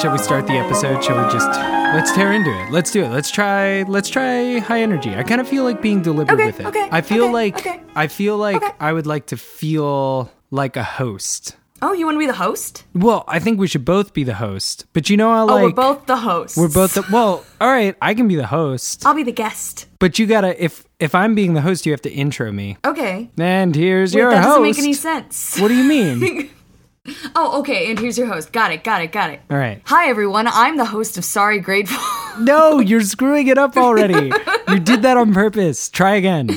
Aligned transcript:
Shall 0.00 0.12
we 0.12 0.18
start 0.18 0.46
the 0.46 0.52
episode? 0.52 1.02
Shall 1.02 1.16
we 1.24 1.32
just 1.32 1.48
let's 1.48 2.12
tear 2.12 2.32
into 2.32 2.50
it? 2.50 2.70
Let's 2.70 2.92
do 2.92 3.02
it. 3.04 3.08
Let's 3.08 3.30
try. 3.32 3.82
Let's 3.82 4.08
try 4.08 4.58
high 4.60 4.80
energy. 4.82 5.14
I 5.16 5.24
kind 5.24 5.40
of 5.40 5.48
feel 5.48 5.64
like 5.64 5.82
being 5.82 6.02
deliberate 6.02 6.34
Okay, 6.34 6.46
with 6.46 6.60
it. 6.60 6.66
okay, 6.66 6.88
I 6.92 7.00
feel 7.00 7.24
okay, 7.24 7.32
like 7.32 7.58
okay. 7.58 7.80
I 7.96 8.06
feel 8.06 8.36
like 8.36 8.56
Okay. 8.62 8.70
I 8.78 8.92
would 8.92 9.06
like 9.06 9.26
to 9.26 9.36
feel 9.36 10.30
like 10.52 10.76
a 10.76 10.84
host. 10.84 11.56
Oh, 11.82 11.92
you 11.92 12.04
want 12.06 12.14
to 12.16 12.18
be 12.20 12.26
the 12.26 12.32
host? 12.34 12.84
Well, 12.94 13.24
I 13.28 13.38
think 13.40 13.58
we 13.58 13.66
should 13.68 13.84
both 13.84 14.12
be 14.12 14.24
the 14.24 14.34
host. 14.34 14.86
But 14.92 15.10
you 15.10 15.16
know, 15.16 15.30
I 15.32 15.42
like. 15.42 15.62
Oh, 15.62 15.66
we're 15.66 15.72
both 15.72 16.06
the 16.06 16.16
host. 16.16 16.56
we're 16.56 16.68
both 16.72 16.94
the 16.94 17.04
well. 17.10 17.44
All 17.60 17.68
right, 17.68 17.96
I 18.00 18.14
can 18.14 18.28
be 18.28 18.36
the 18.36 18.46
host, 18.46 19.04
I'll 19.04 19.14
be 19.14 19.24
the 19.24 19.32
guest. 19.32 19.86
but 19.98 20.18
you 20.18 20.26
gotta 20.26 20.62
if 20.62 20.84
if 21.00 21.14
I'm 21.14 21.34
being 21.34 21.54
the 21.54 21.60
host, 21.62 21.86
you 21.86 21.92
have 21.92 22.02
to 22.02 22.10
intro 22.10 22.52
me. 22.52 22.76
Okay. 22.84 23.30
And 23.38 23.74
here's 23.74 24.14
Wait, 24.14 24.20
your 24.20 24.30
that 24.30 24.44
host. 24.44 24.48
doesn't 24.48 24.62
make 24.62 24.78
any 24.78 24.92
sense. 24.94 25.58
What 25.58 25.68
do 25.68 25.74
you 25.74 25.84
mean? 25.84 26.50
Oh, 27.34 27.58
okay. 27.60 27.90
And 27.90 27.98
here's 27.98 28.16
your 28.18 28.26
host. 28.26 28.52
Got 28.52 28.72
it. 28.72 28.84
Got 28.84 29.02
it. 29.02 29.12
Got 29.12 29.30
it. 29.30 29.40
All 29.50 29.56
right. 29.56 29.80
Hi, 29.86 30.08
everyone. 30.08 30.46
I'm 30.48 30.76
the 30.76 30.84
host 30.84 31.18
of 31.18 31.24
Sorry 31.24 31.58
Grateful. 31.60 31.98
No, 32.38 32.78
you're 32.78 33.00
screwing 33.00 33.48
it 33.48 33.58
up 33.58 33.76
already. 33.76 34.30
you 34.68 34.78
did 34.78 35.02
that 35.02 35.16
on 35.16 35.34
purpose. 35.34 35.88
Try 35.88 36.14
again. 36.14 36.56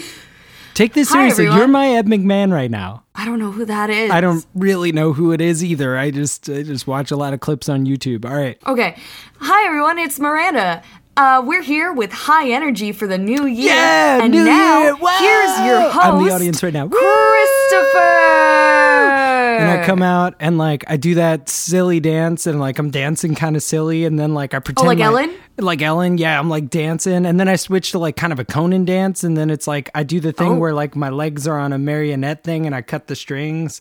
Take 0.75 0.93
this 0.93 1.09
Hi, 1.09 1.15
seriously. 1.15 1.45
everyone. 1.47 1.57
You're 1.57 1.67
my 1.69 1.89
Ed 1.95 2.05
McMahon 2.05 2.53
right 2.53 2.69
now. 2.69 3.03
I 3.15 3.25
don't 3.25 3.39
know 3.39 3.51
who 3.51 3.65
that 3.65 3.89
is. 3.89 4.11
I 4.11 4.21
don't 4.21 4.45
really 4.53 4.91
know 4.91 5.11
who 5.11 5.31
it 5.31 5.41
is 5.41 5.63
either. 5.63 5.97
I 5.97 6.11
just 6.11 6.47
I 6.49 6.61
just 6.61 6.85
watch 6.85 7.09
a 7.09 7.15
lot 7.17 7.33
of 7.33 7.39
clips 7.39 7.67
on 7.67 7.87
YouTube. 7.87 8.25
All 8.29 8.35
right. 8.37 8.59
Okay. 8.67 8.95
Hi, 9.39 9.65
everyone. 9.67 9.97
It's 9.97 10.19
Miranda. 10.19 10.83
Uh, 11.21 11.39
we're 11.45 11.61
here 11.61 11.93
with 11.93 12.11
high 12.11 12.49
energy 12.49 12.91
for 12.91 13.05
the 13.05 13.15
new 13.19 13.45
year. 13.45 13.67
Yeah, 13.75 14.23
and 14.23 14.31
New 14.33 14.43
now 14.43 14.81
Year. 14.81 14.95
Wow. 14.95 15.17
here's 15.19 15.59
your 15.67 15.81
host. 15.91 16.03
I'm 16.03 16.23
the 16.25 16.31
audience 16.33 16.63
right 16.63 16.73
now. 16.73 16.87
Christopher. 16.87 17.99
And 17.99 19.69
I 19.69 19.85
come 19.85 20.01
out 20.01 20.33
and 20.39 20.57
like 20.57 20.83
I 20.87 20.97
do 20.97 21.13
that 21.15 21.47
silly 21.47 21.99
dance 21.99 22.47
and 22.47 22.59
like 22.59 22.79
I'm 22.79 22.89
dancing 22.89 23.35
kind 23.35 23.55
of 23.55 23.61
silly 23.61 24.03
and 24.05 24.17
then 24.17 24.33
like 24.33 24.55
I 24.55 24.59
pretend 24.59 24.85
Oh, 24.85 24.87
like 24.87 24.97
my- 24.97 25.05
Ellen? 25.05 25.35
like 25.59 25.83
Ellen, 25.83 26.17
yeah, 26.17 26.39
I'm 26.39 26.49
like 26.49 26.71
dancing 26.71 27.27
and 27.27 27.39
then 27.39 27.47
I 27.47 27.55
switch 27.55 27.91
to 27.91 27.99
like 27.99 28.15
kind 28.15 28.33
of 28.33 28.39
a 28.39 28.45
Conan 28.45 28.85
dance 28.85 29.23
and 29.23 29.37
then 29.37 29.51
it's 29.51 29.67
like 29.67 29.91
I 29.93 30.01
do 30.01 30.19
the 30.19 30.31
thing 30.31 30.53
Oh. 30.53 30.57
where 30.57 30.73
like 30.73 30.95
my 30.95 31.09
legs 31.09 31.47
are 31.47 31.59
on 31.59 31.71
a 31.71 31.77
marionette 31.77 32.43
thing 32.43 32.65
and 32.65 32.73
I 32.73 32.81
cut 32.81 33.05
the 33.05 33.15
strings 33.15 33.79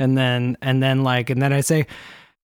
and 0.00 0.18
then 0.18 0.56
and 0.60 0.82
then 0.82 1.04
like 1.04 1.30
and 1.30 1.40
then 1.40 1.52
I 1.52 1.60
say, 1.60 1.86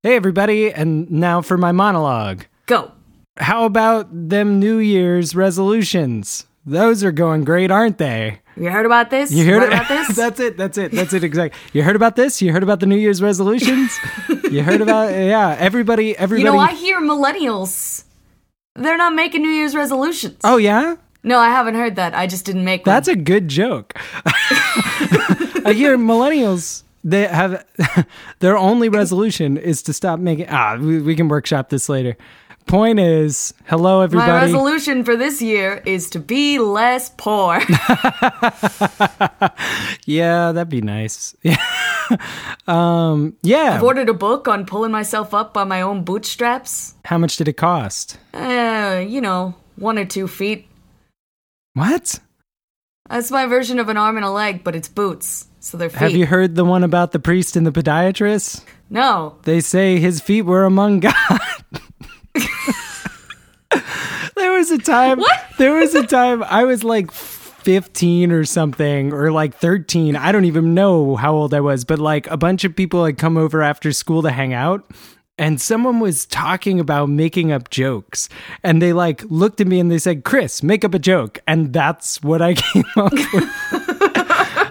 "Hey 0.05 0.14
everybody," 0.14 0.72
and 0.72 1.10
now 1.10 1.42
for 1.42 1.58
my 1.58 1.72
monologue. 1.72 2.44
Go. 2.66 2.92
How 3.39 3.65
about 3.65 4.09
them 4.11 4.59
New 4.59 4.79
Year's 4.79 5.34
resolutions? 5.34 6.47
Those 6.65 7.05
are 7.05 7.12
going 7.12 7.45
great, 7.45 7.70
aren't 7.70 7.98
they? 7.98 8.41
You 8.56 8.70
heard 8.70 8.87
about 8.87 9.11
this? 9.11 9.31
You 9.31 9.45
heard 9.45 9.62
about 9.62 9.89
this? 9.89 10.09
that's 10.17 10.41
it. 10.41 10.56
That's 10.56 10.78
it. 10.78 10.91
That's 10.91 11.12
it. 11.12 11.23
Exactly. 11.23 11.59
You 11.73 11.83
heard 11.83 11.97
about 11.97 12.17
this? 12.17 12.41
You 12.41 12.53
heard 12.53 12.62
about 12.62 12.81
the 12.81 12.87
New 12.87 12.97
Year's 12.97 13.23
resolutions? 13.23 13.97
you 14.51 14.62
heard 14.62 14.81
about 14.81 15.11
yeah. 15.12 15.55
Everybody. 15.59 16.17
Everybody. 16.17 16.48
You 16.48 16.56
know, 16.56 16.59
I 16.59 16.73
hear 16.75 17.01
millennials. 17.01 18.05
They're 18.75 18.97
not 18.97 19.15
making 19.15 19.43
New 19.43 19.50
Year's 19.50 19.75
resolutions. 19.75 20.41
oh 20.45 20.56
yeah. 20.56 20.97
No, 21.23 21.39
I 21.39 21.48
haven't 21.48 21.75
heard 21.75 21.97
that. 21.97 22.15
I 22.15 22.28
just 22.28 22.45
didn't 22.45 22.65
make 22.65 22.87
one. 22.87 22.95
That's 22.95 23.09
a 23.09 23.17
good 23.17 23.48
joke. 23.48 23.95
I 24.25 25.73
hear 25.75 25.98
millennials. 25.98 26.84
They 27.03 27.27
have 27.27 27.65
their 28.39 28.56
only 28.56 28.89
resolution 28.89 29.56
is 29.56 29.83
to 29.83 29.93
stop 29.93 30.21
making. 30.21 30.47
Ah, 30.48 30.77
we, 30.77 31.00
we 31.00 31.17
can 31.17 31.28
workshop 31.28 31.69
this 31.69 31.89
later. 31.89 32.17
Point 32.67 32.98
is, 32.98 33.55
hello 33.67 34.00
everybody. 34.00 34.33
My 34.33 34.41
resolution 34.41 35.05
for 35.05 35.14
this 35.14 35.41
year 35.41 35.81
is 35.87 36.10
to 36.10 36.19
be 36.19 36.59
less 36.59 37.12
poor. 37.16 37.59
yeah, 40.04 40.50
that'd 40.50 40.69
be 40.69 40.81
nice. 40.81 41.37
Yeah. 41.43 41.62
um. 42.66 43.37
Yeah. 43.43 43.75
I've 43.75 43.84
ordered 43.84 44.09
a 44.09 44.15
book 44.15 44.49
on 44.49 44.66
pulling 44.66 44.91
myself 44.91 45.32
up 45.32 45.54
by 45.54 45.62
my 45.62 45.81
own 45.81 46.03
bootstraps. 46.03 46.94
How 47.04 47.19
much 47.19 47.37
did 47.37 47.47
it 47.47 47.53
cost? 47.53 48.19
Uh, 48.34 49.04
you 49.06 49.21
know, 49.21 49.54
one 49.77 49.97
or 49.97 50.04
two 50.04 50.27
feet. 50.27 50.66
What? 51.75 52.19
That's 53.09 53.31
my 53.31 53.47
version 53.47 53.78
of 53.78 53.88
an 53.88 53.97
arm 53.97 54.16
and 54.16 54.27
a 54.27 54.31
leg, 54.31 54.65
but 54.65 54.75
it's 54.75 54.88
boots, 54.88 55.47
so 55.60 55.77
they're 55.77 55.88
feet. 55.88 56.00
Have 56.00 56.16
you 56.16 56.27
heard 56.27 56.56
the 56.56 56.65
one 56.65 56.83
about 56.83 57.12
the 57.12 57.21
priest 57.21 57.54
and 57.54 57.65
the 57.65 57.71
podiatrist? 57.71 58.65
No. 58.91 59.38
They 59.44 59.60
say 59.60 60.00
his 60.00 60.21
feet 60.21 60.43
were 60.43 60.65
among 60.65 60.98
God. 61.00 61.15
there 64.34 64.53
was 64.71 64.81
a 64.81 64.82
time. 64.82 65.19
What? 65.19 65.44
There 65.59 65.75
was 65.75 65.94
a 65.94 66.06
time 66.06 66.43
I 66.44 66.65
was 66.65 66.82
like 66.84 67.10
15 67.12 68.32
or 68.32 68.44
something, 68.44 69.12
or 69.12 69.31
like 69.31 69.54
13. 69.54 70.16
I 70.16 70.32
don't 70.32 70.44
even 70.44 70.75
know 70.75 71.16
how 71.16 71.34
old 71.34 71.54
I 71.54 71.60
was, 71.60 71.84
but 71.84 71.99
like 71.99 72.27
a 72.28 72.37
bunch 72.37 72.65
of 72.65 72.75
people 72.75 73.04
had 73.04 73.19
come 73.19 73.37
over 73.37 73.62
after 73.62 73.93
school 73.93 74.22
to 74.22 74.31
hang 74.31 74.53
out. 74.53 74.88
And 75.38 75.60
someone 75.60 76.00
was 76.00 76.25
talking 76.25 76.81
about 76.81 77.10
making 77.10 77.53
up 77.53 77.69
jokes. 77.69 78.31
And 78.62 78.81
they 78.81 78.94
like 78.94 79.22
looked 79.25 79.60
at 79.60 79.66
me 79.66 79.78
and 79.78 79.91
they 79.91 79.99
said, 79.99 80.25
Chris, 80.25 80.62
make 80.62 80.83
up 80.83 80.94
a 80.94 80.98
joke. 80.98 81.41
And 81.47 81.75
that's 81.75 82.22
what 82.22 82.41
I 82.41 82.54
came 82.54 82.87
up 82.97 83.12
with. 83.12 83.44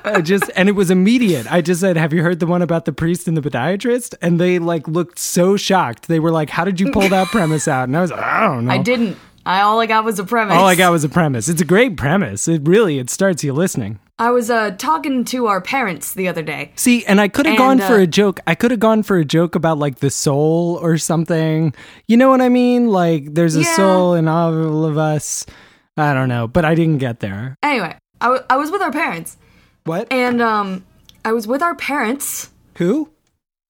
I 0.06 0.22
just 0.22 0.50
and 0.56 0.70
it 0.70 0.74
was 0.74 0.92
immediate. 0.92 1.52
I 1.52 1.62
just 1.62 1.82
said, 1.82 1.98
"Have 1.98 2.14
you 2.14 2.22
heard 2.22 2.40
the 2.40 2.46
one 2.46 2.62
about 2.62 2.86
the 2.86 2.94
priest 2.94 3.28
and 3.28 3.36
the 3.36 3.42
podiatrist?" 3.42 4.14
And 4.22 4.40
they 4.40 4.60
like 4.60 4.88
looked 4.88 5.18
so 5.18 5.58
shocked. 5.58 6.08
They 6.08 6.20
were 6.20 6.32
like, 6.32 6.52
"How 6.52 6.64
did 6.64 6.80
you 6.80 6.92
pull 6.92 7.10
that 7.10 7.28
premise 7.30 7.68
out?" 7.68 7.86
And 7.88 7.98
I 7.98 8.02
was 8.02 8.12
like, 8.12 8.22
"I 8.22 8.42
don't 8.42 8.66
know." 8.66 8.72
I 8.72 8.78
didn't. 8.78 9.18
I 9.46 9.62
all 9.62 9.80
I 9.80 9.86
got 9.86 10.04
was 10.04 10.18
a 10.20 10.24
premise. 10.24 10.56
All 10.58 10.66
I 10.66 10.76
got 10.76 10.92
was 10.92 11.04
a 11.04 11.10
premise. 11.10 11.48
It's 11.50 11.62
a 11.62 11.66
great 11.66 11.98
premise. 11.98 12.48
It 12.48 12.68
really 12.68 12.98
it 13.00 13.10
starts 13.10 13.44
you 13.44 13.54
listening. 13.54 14.00
I 14.18 14.32
was 14.32 14.50
uh 14.50 14.72
talking 14.72 15.26
to 15.26 15.48
our 15.48 15.60
parents 15.62 16.14
the 16.14 16.28
other 16.28 16.42
day. 16.42 16.72
See, 16.76 17.06
and 17.06 17.20
I 17.22 17.28
could 17.28 17.46
have 17.46 17.58
gone 17.58 17.80
for 17.80 17.96
uh, 17.96 18.02
a 18.04 18.08
joke. 18.08 18.40
I 18.48 18.56
could 18.56 18.72
have 18.72 18.80
gone 18.80 19.04
for 19.04 19.18
a 19.18 19.26
joke 19.26 19.56
about 19.56 19.78
like 19.78 20.00
the 20.00 20.10
soul 20.10 20.80
or 20.82 20.98
something. 20.98 21.74
You 22.08 22.18
know 22.18 22.30
what 22.30 22.42
I 22.42 22.50
mean? 22.50 22.88
Like 22.88 23.34
there's 23.34 23.56
a 23.56 23.62
Yeah. 23.62 23.76
soul 23.76 24.14
in 24.16 24.28
all 24.28 24.86
of 24.86 24.98
us. 24.98 25.46
I 25.98 26.14
don't 26.14 26.30
know, 26.30 26.48
but 26.48 26.66
I 26.66 26.76
didn't 26.76 26.98
get 26.98 27.20
there. 27.20 27.56
Anyway, 27.64 27.96
I, 28.20 28.26
w- 28.26 28.44
I 28.50 28.58
was 28.58 28.70
with 28.72 28.82
our 28.82 28.92
parents, 28.92 29.38
What? 29.86 30.12
and 30.12 30.42
um, 30.42 30.84
I 31.24 31.32
was 31.32 31.48
with 31.48 31.62
our 31.62 31.74
parents. 31.76 32.50
Who? 32.78 33.10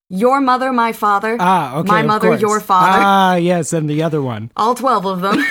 Your 0.10 0.40
mother, 0.40 0.72
my 0.72 0.94
father. 0.94 1.36
Ah, 1.40 1.78
okay. 1.78 1.88
My 1.88 2.04
mother, 2.04 2.36
your 2.38 2.60
father. 2.60 3.00
Ah, 3.02 3.36
yes, 3.36 3.74
and 3.74 3.90
the 3.90 4.04
other 4.04 4.22
one. 4.22 4.52
all 4.56 4.76
12 4.76 5.06
of 5.06 5.22
them. 5.22 5.44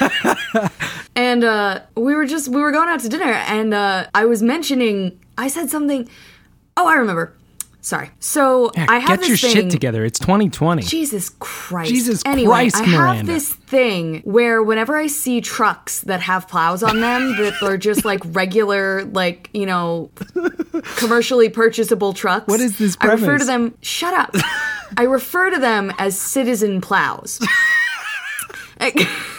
and 1.17 1.43
uh, 1.43 1.81
we 1.97 2.15
were 2.15 2.25
just, 2.25 2.49
we 2.49 2.61
were 2.61 2.71
going 2.71 2.89
out 2.89 3.01
to 3.01 3.09
dinner, 3.09 3.33
and 3.33 3.75
uh, 3.75 4.07
I 4.15 4.27
was 4.27 4.43
mentioning, 4.43 5.19
I 5.37 5.49
said 5.49 5.71
something. 5.71 6.09
Oh, 6.77 6.87
I 6.87 6.95
remember. 6.95 7.35
Sorry. 7.85 8.11
So 8.19 8.73
I 8.79 8.99
have 8.99 9.09
Get 9.09 9.21
this 9.21 9.29
your 9.29 9.37
thing. 9.37 9.51
shit 9.65 9.71
together. 9.71 10.07
It's 10.07 10.19
2020. 10.19 10.85
Jesus 10.85 11.29
Christ. 11.39 11.91
Jesus 11.91 12.23
anyway, 12.25 12.71
Christ, 12.71 12.77
I 12.79 12.87
Miranda. 12.87 13.17
have 13.17 13.27
this 13.27 13.53
thing 13.53 14.23
where 14.25 14.63
whenever 14.63 14.97
I 14.97 15.07
see 15.07 15.43
trucks 15.43 16.01
that 16.01 16.23
have 16.23 16.49
plows 16.49 16.83
on 16.83 17.01
them 17.01 17.37
that 17.37 17.63
are 17.63 17.77
just 17.77 18.07
like 18.07 18.21
regular, 18.25 19.05
like, 19.05 19.51
you 19.53 19.67
know, 19.67 20.11
commercially 20.97 21.51
purchasable 21.51 22.15
trucks. 22.15 22.49
What 22.49 22.61
is 22.61 22.79
this 22.79 22.97
I 23.03 23.09
refer 23.09 23.37
to 23.37 23.45
them, 23.45 23.77
shut 23.83 24.15
up. 24.15 24.35
I 24.97 25.03
refer 25.03 25.51
to 25.51 25.59
them 25.59 25.93
as 25.99 26.19
citizen 26.19 26.81
plows. 26.81 27.39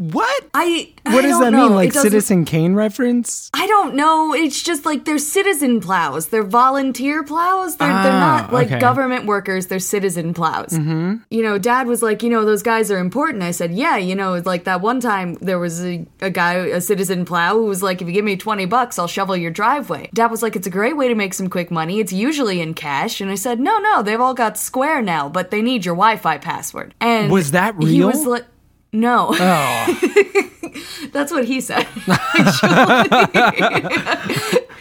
What? 0.00 0.44
I 0.54 0.94
What 1.02 1.24
I 1.26 1.28
does 1.28 1.38
that 1.40 1.50
know. 1.52 1.68
mean? 1.68 1.74
Like 1.76 1.92
Citizen 1.92 2.46
Kane 2.46 2.72
reference? 2.72 3.50
I 3.52 3.66
don't 3.66 3.94
know. 3.94 4.32
It's 4.32 4.62
just 4.62 4.86
like 4.86 5.04
they're 5.04 5.18
citizen 5.18 5.78
plows. 5.82 6.28
They're 6.28 6.42
volunteer 6.42 7.22
plows. 7.22 7.76
They're, 7.76 7.86
they're 7.88 8.12
Ah, 8.12 8.38
not 8.40 8.52
like 8.52 8.68
okay. 8.68 8.78
government 8.78 9.26
workers. 9.26 9.66
They're 9.66 9.78
citizen 9.78 10.32
plows. 10.32 10.70
Mm-hmm. 10.70 11.16
You 11.30 11.42
know, 11.42 11.58
dad 11.58 11.86
was 11.86 12.02
like, 12.02 12.22
you 12.22 12.30
know, 12.30 12.46
those 12.46 12.62
guys 12.62 12.90
are 12.90 12.98
important. 12.98 13.42
I 13.42 13.50
said, 13.50 13.72
yeah, 13.74 13.98
you 13.98 14.14
know, 14.14 14.40
like 14.46 14.64
that 14.64 14.80
one 14.80 15.00
time 15.00 15.34
there 15.42 15.58
was 15.58 15.84
a, 15.84 16.06
a 16.22 16.30
guy, 16.30 16.54
a 16.54 16.80
citizen 16.80 17.26
plow, 17.26 17.54
who 17.58 17.66
was 17.66 17.82
like, 17.82 18.00
if 18.00 18.08
you 18.08 18.14
give 18.14 18.24
me 18.24 18.38
20 18.38 18.64
bucks, 18.64 18.98
I'll 18.98 19.06
shovel 19.06 19.36
your 19.36 19.50
driveway. 19.50 20.08
Dad 20.14 20.30
was 20.30 20.42
like, 20.42 20.56
it's 20.56 20.66
a 20.66 20.70
great 20.70 20.96
way 20.96 21.08
to 21.08 21.14
make 21.14 21.34
some 21.34 21.50
quick 21.50 21.70
money. 21.70 22.00
It's 22.00 22.12
usually 22.12 22.62
in 22.62 22.72
cash. 22.72 23.20
And 23.20 23.30
I 23.30 23.34
said, 23.34 23.60
no, 23.60 23.78
no, 23.80 24.02
they've 24.02 24.18
all 24.20 24.32
got 24.32 24.56
Square 24.56 25.02
now, 25.02 25.28
but 25.28 25.50
they 25.50 25.60
need 25.60 25.84
your 25.84 25.94
Wi 25.94 26.16
Fi 26.16 26.38
password. 26.38 26.94
And 27.02 27.30
Was 27.30 27.50
that 27.50 27.76
real? 27.76 27.88
He 27.88 28.02
was 28.02 28.24
like, 28.24 28.46
no. 28.92 29.28
Oh, 29.32 30.00
That's 31.12 31.32
what 31.32 31.44
he 31.44 31.60
said. 31.60 31.84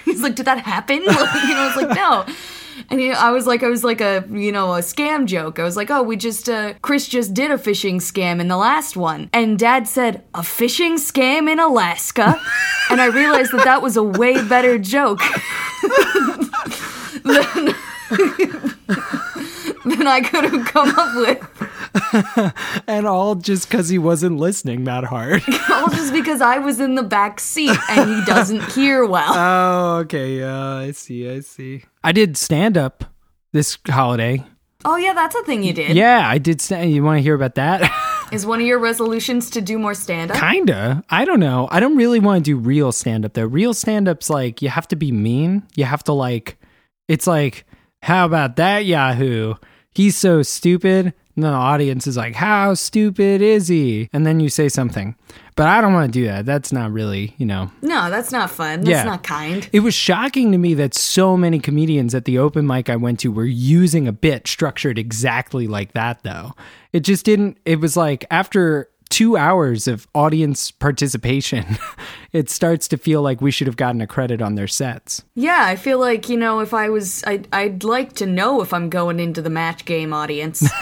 He's 0.06 0.22
like, 0.22 0.36
did 0.36 0.46
that 0.46 0.62
happen? 0.64 1.04
Like, 1.06 1.18
you 1.48 1.54
know, 1.54 1.62
I 1.62 1.74
was 1.74 1.84
like, 1.84 1.96
no. 1.96 2.26
And 2.90 3.00
he, 3.00 3.12
I 3.12 3.30
was 3.32 3.46
like, 3.46 3.62
I 3.62 3.68
was 3.68 3.84
like 3.84 4.02
a, 4.02 4.26
you 4.32 4.52
know, 4.52 4.74
a 4.74 4.80
scam 4.80 5.26
joke. 5.26 5.60
I 5.60 5.64
was 5.64 5.76
like, 5.76 5.92
oh, 5.92 6.02
we 6.02 6.16
just, 6.16 6.50
uh, 6.50 6.74
Chris 6.82 7.08
just 7.08 7.34
did 7.34 7.52
a 7.52 7.58
phishing 7.58 7.98
scam 7.98 8.40
in 8.40 8.48
the 8.48 8.58
last 8.58 8.98
one. 8.98 9.30
And 9.32 9.60
dad 9.60 9.88
said, 9.88 10.24
a 10.34 10.42
phishing 10.42 10.94
scam 10.94 11.50
in 11.50 11.60
Alaska? 11.60 12.42
and 12.90 13.00
I 13.00 13.08
realized 13.08 13.52
that 13.52 13.64
that 13.66 13.82
was 13.82 13.96
a 13.96 14.04
way 14.04 14.42
better 14.48 14.80
joke 14.80 15.20
than, 17.24 17.76
than 19.86 20.08
I 20.08 20.22
could 20.22 20.46
have 20.46 20.66
come 20.66 20.90
up 20.98 21.16
with. 21.16 21.59
and 22.88 23.06
all 23.08 23.36
just 23.36 23.68
because 23.68 23.90
he 23.90 23.98
wasn't 23.98 24.38
listening 24.38 24.84
that 24.86 25.04
hard. 25.04 25.42
All 25.72 25.90
just 25.90 26.12
because 26.14 26.42
I 26.42 26.58
was 26.60 26.80
in 26.80 26.96
the 26.96 27.04
back 27.04 27.40
seat 27.40 27.76
and 27.90 28.10
he 28.10 28.26
doesn't 28.26 28.64
hear 28.74 29.06
well. 29.06 29.34
oh, 29.34 29.98
okay. 30.00 30.40
Yeah, 30.40 30.76
I 30.76 30.92
see. 30.92 31.30
I 31.30 31.40
see. 31.42 31.84
I 32.04 32.12
did 32.12 32.38
stand 32.38 32.78
up 32.78 33.06
this 33.54 33.78
holiday. 33.88 34.44
Oh 34.86 34.96
yeah, 34.96 35.14
that's 35.14 35.36
a 35.36 35.44
thing 35.44 35.64
you 35.64 35.74
did. 35.74 35.96
Yeah, 35.96 36.28
I 36.28 36.38
did. 36.38 36.62
St- 36.62 36.90
you 36.92 37.04
want 37.04 37.18
to 37.18 37.22
hear 37.22 37.36
about 37.36 37.56
that? 37.56 37.82
Is 38.32 38.46
one 38.46 38.62
of 38.62 38.68
your 38.68 38.80
resolutions 38.80 39.50
to 39.52 39.62
do 39.62 39.80
more 39.80 39.94
stand 39.94 40.32
up? 40.32 40.38
Kinda. 40.38 41.04
I 41.10 41.26
don't 41.26 41.40
know. 41.40 41.68
I 41.72 41.80
don't 41.80 41.98
really 41.98 42.20
want 42.20 42.46
to 42.46 42.52
do 42.52 42.58
real 42.58 42.92
stand 42.92 43.26
up 43.26 43.34
though. 43.34 43.46
Real 43.46 43.74
stand 43.74 44.08
up's 44.08 44.30
like 44.30 44.62
you 44.62 44.70
have 44.70 44.88
to 44.90 44.96
be 44.96 45.12
mean. 45.12 45.64
You 45.76 45.86
have 45.86 46.04
to 46.06 46.14
like. 46.14 46.58
It's 47.08 47.26
like, 47.26 47.66
how 48.04 48.26
about 48.26 48.56
that 48.58 48.86
Yahoo? 48.86 49.56
He's 49.94 50.16
so 50.16 50.44
stupid. 50.44 51.14
And 51.40 51.46
then 51.46 51.54
the 51.54 51.58
audience 51.58 52.06
is 52.06 52.18
like, 52.18 52.36
how 52.36 52.74
stupid 52.74 53.40
is 53.42 53.70
he? 53.70 54.10
And 54.12 54.28
then 54.28 54.42
you 54.42 54.50
say 54.50 54.68
something. 54.68 55.16
But 55.56 55.68
I 55.68 55.80
don't 55.80 55.94
want 55.94 56.12
to 56.12 56.20
do 56.20 56.26
that. 56.26 56.46
That's 56.46 56.74
not 56.74 56.92
really, 56.92 57.34
you 57.38 57.46
know. 57.46 57.72
No, 57.82 58.10
that's 58.10 58.34
not 58.34 58.50
fun. 58.52 58.80
That's 58.82 58.90
Yeah. 58.90 59.04
not 59.06 59.24
kind. 59.24 59.70
It 59.72 59.80
was 59.80 59.94
shocking 59.94 60.52
to 60.52 60.58
me 60.58 60.74
that 60.74 60.94
so 60.94 61.38
many 61.38 61.60
comedians 61.60 62.14
at 62.14 62.26
the 62.26 62.38
open 62.38 62.68
mic 62.68 62.90
I 62.90 62.98
went 62.98 63.22
to 63.22 63.32
were 63.32 63.46
using 63.46 64.06
a 64.06 64.12
bit 64.12 64.50
structured 64.50 64.98
exactly 65.00 65.66
like 65.66 65.94
that, 65.94 66.24
though. 66.24 66.56
It 66.92 67.02
just 67.06 67.24
didn't, 67.24 67.58
it 67.64 67.80
was 67.80 67.96
like 67.96 68.26
after 68.30 68.90
two 69.10 69.38
hours 69.38 69.88
of 69.88 70.08
audience 70.16 70.72
participation, 70.72 71.78
it 72.32 72.50
starts 72.50 72.88
to 72.90 72.98
feel 72.98 73.22
like 73.22 73.42
we 73.42 73.52
should 73.52 73.68
have 73.68 73.78
gotten 73.78 74.02
a 74.02 74.08
credit 74.08 74.42
on 74.42 74.56
their 74.56 74.68
sets. 74.68 75.24
Yeah, 75.36 75.66
I 75.66 75.76
feel 75.76 76.00
like, 76.00 76.30
you 76.30 76.38
know, 76.38 76.60
if 76.60 76.74
I 76.74 76.90
was, 76.90 77.24
I, 77.26 77.42
I'd 77.52 77.84
like 77.84 78.14
to 78.14 78.26
know 78.26 78.62
if 78.62 78.74
I'm 78.74 78.90
going 78.90 79.20
into 79.20 79.42
the 79.42 79.50
match 79.50 79.86
game 79.86 80.14
audience. 80.14 80.68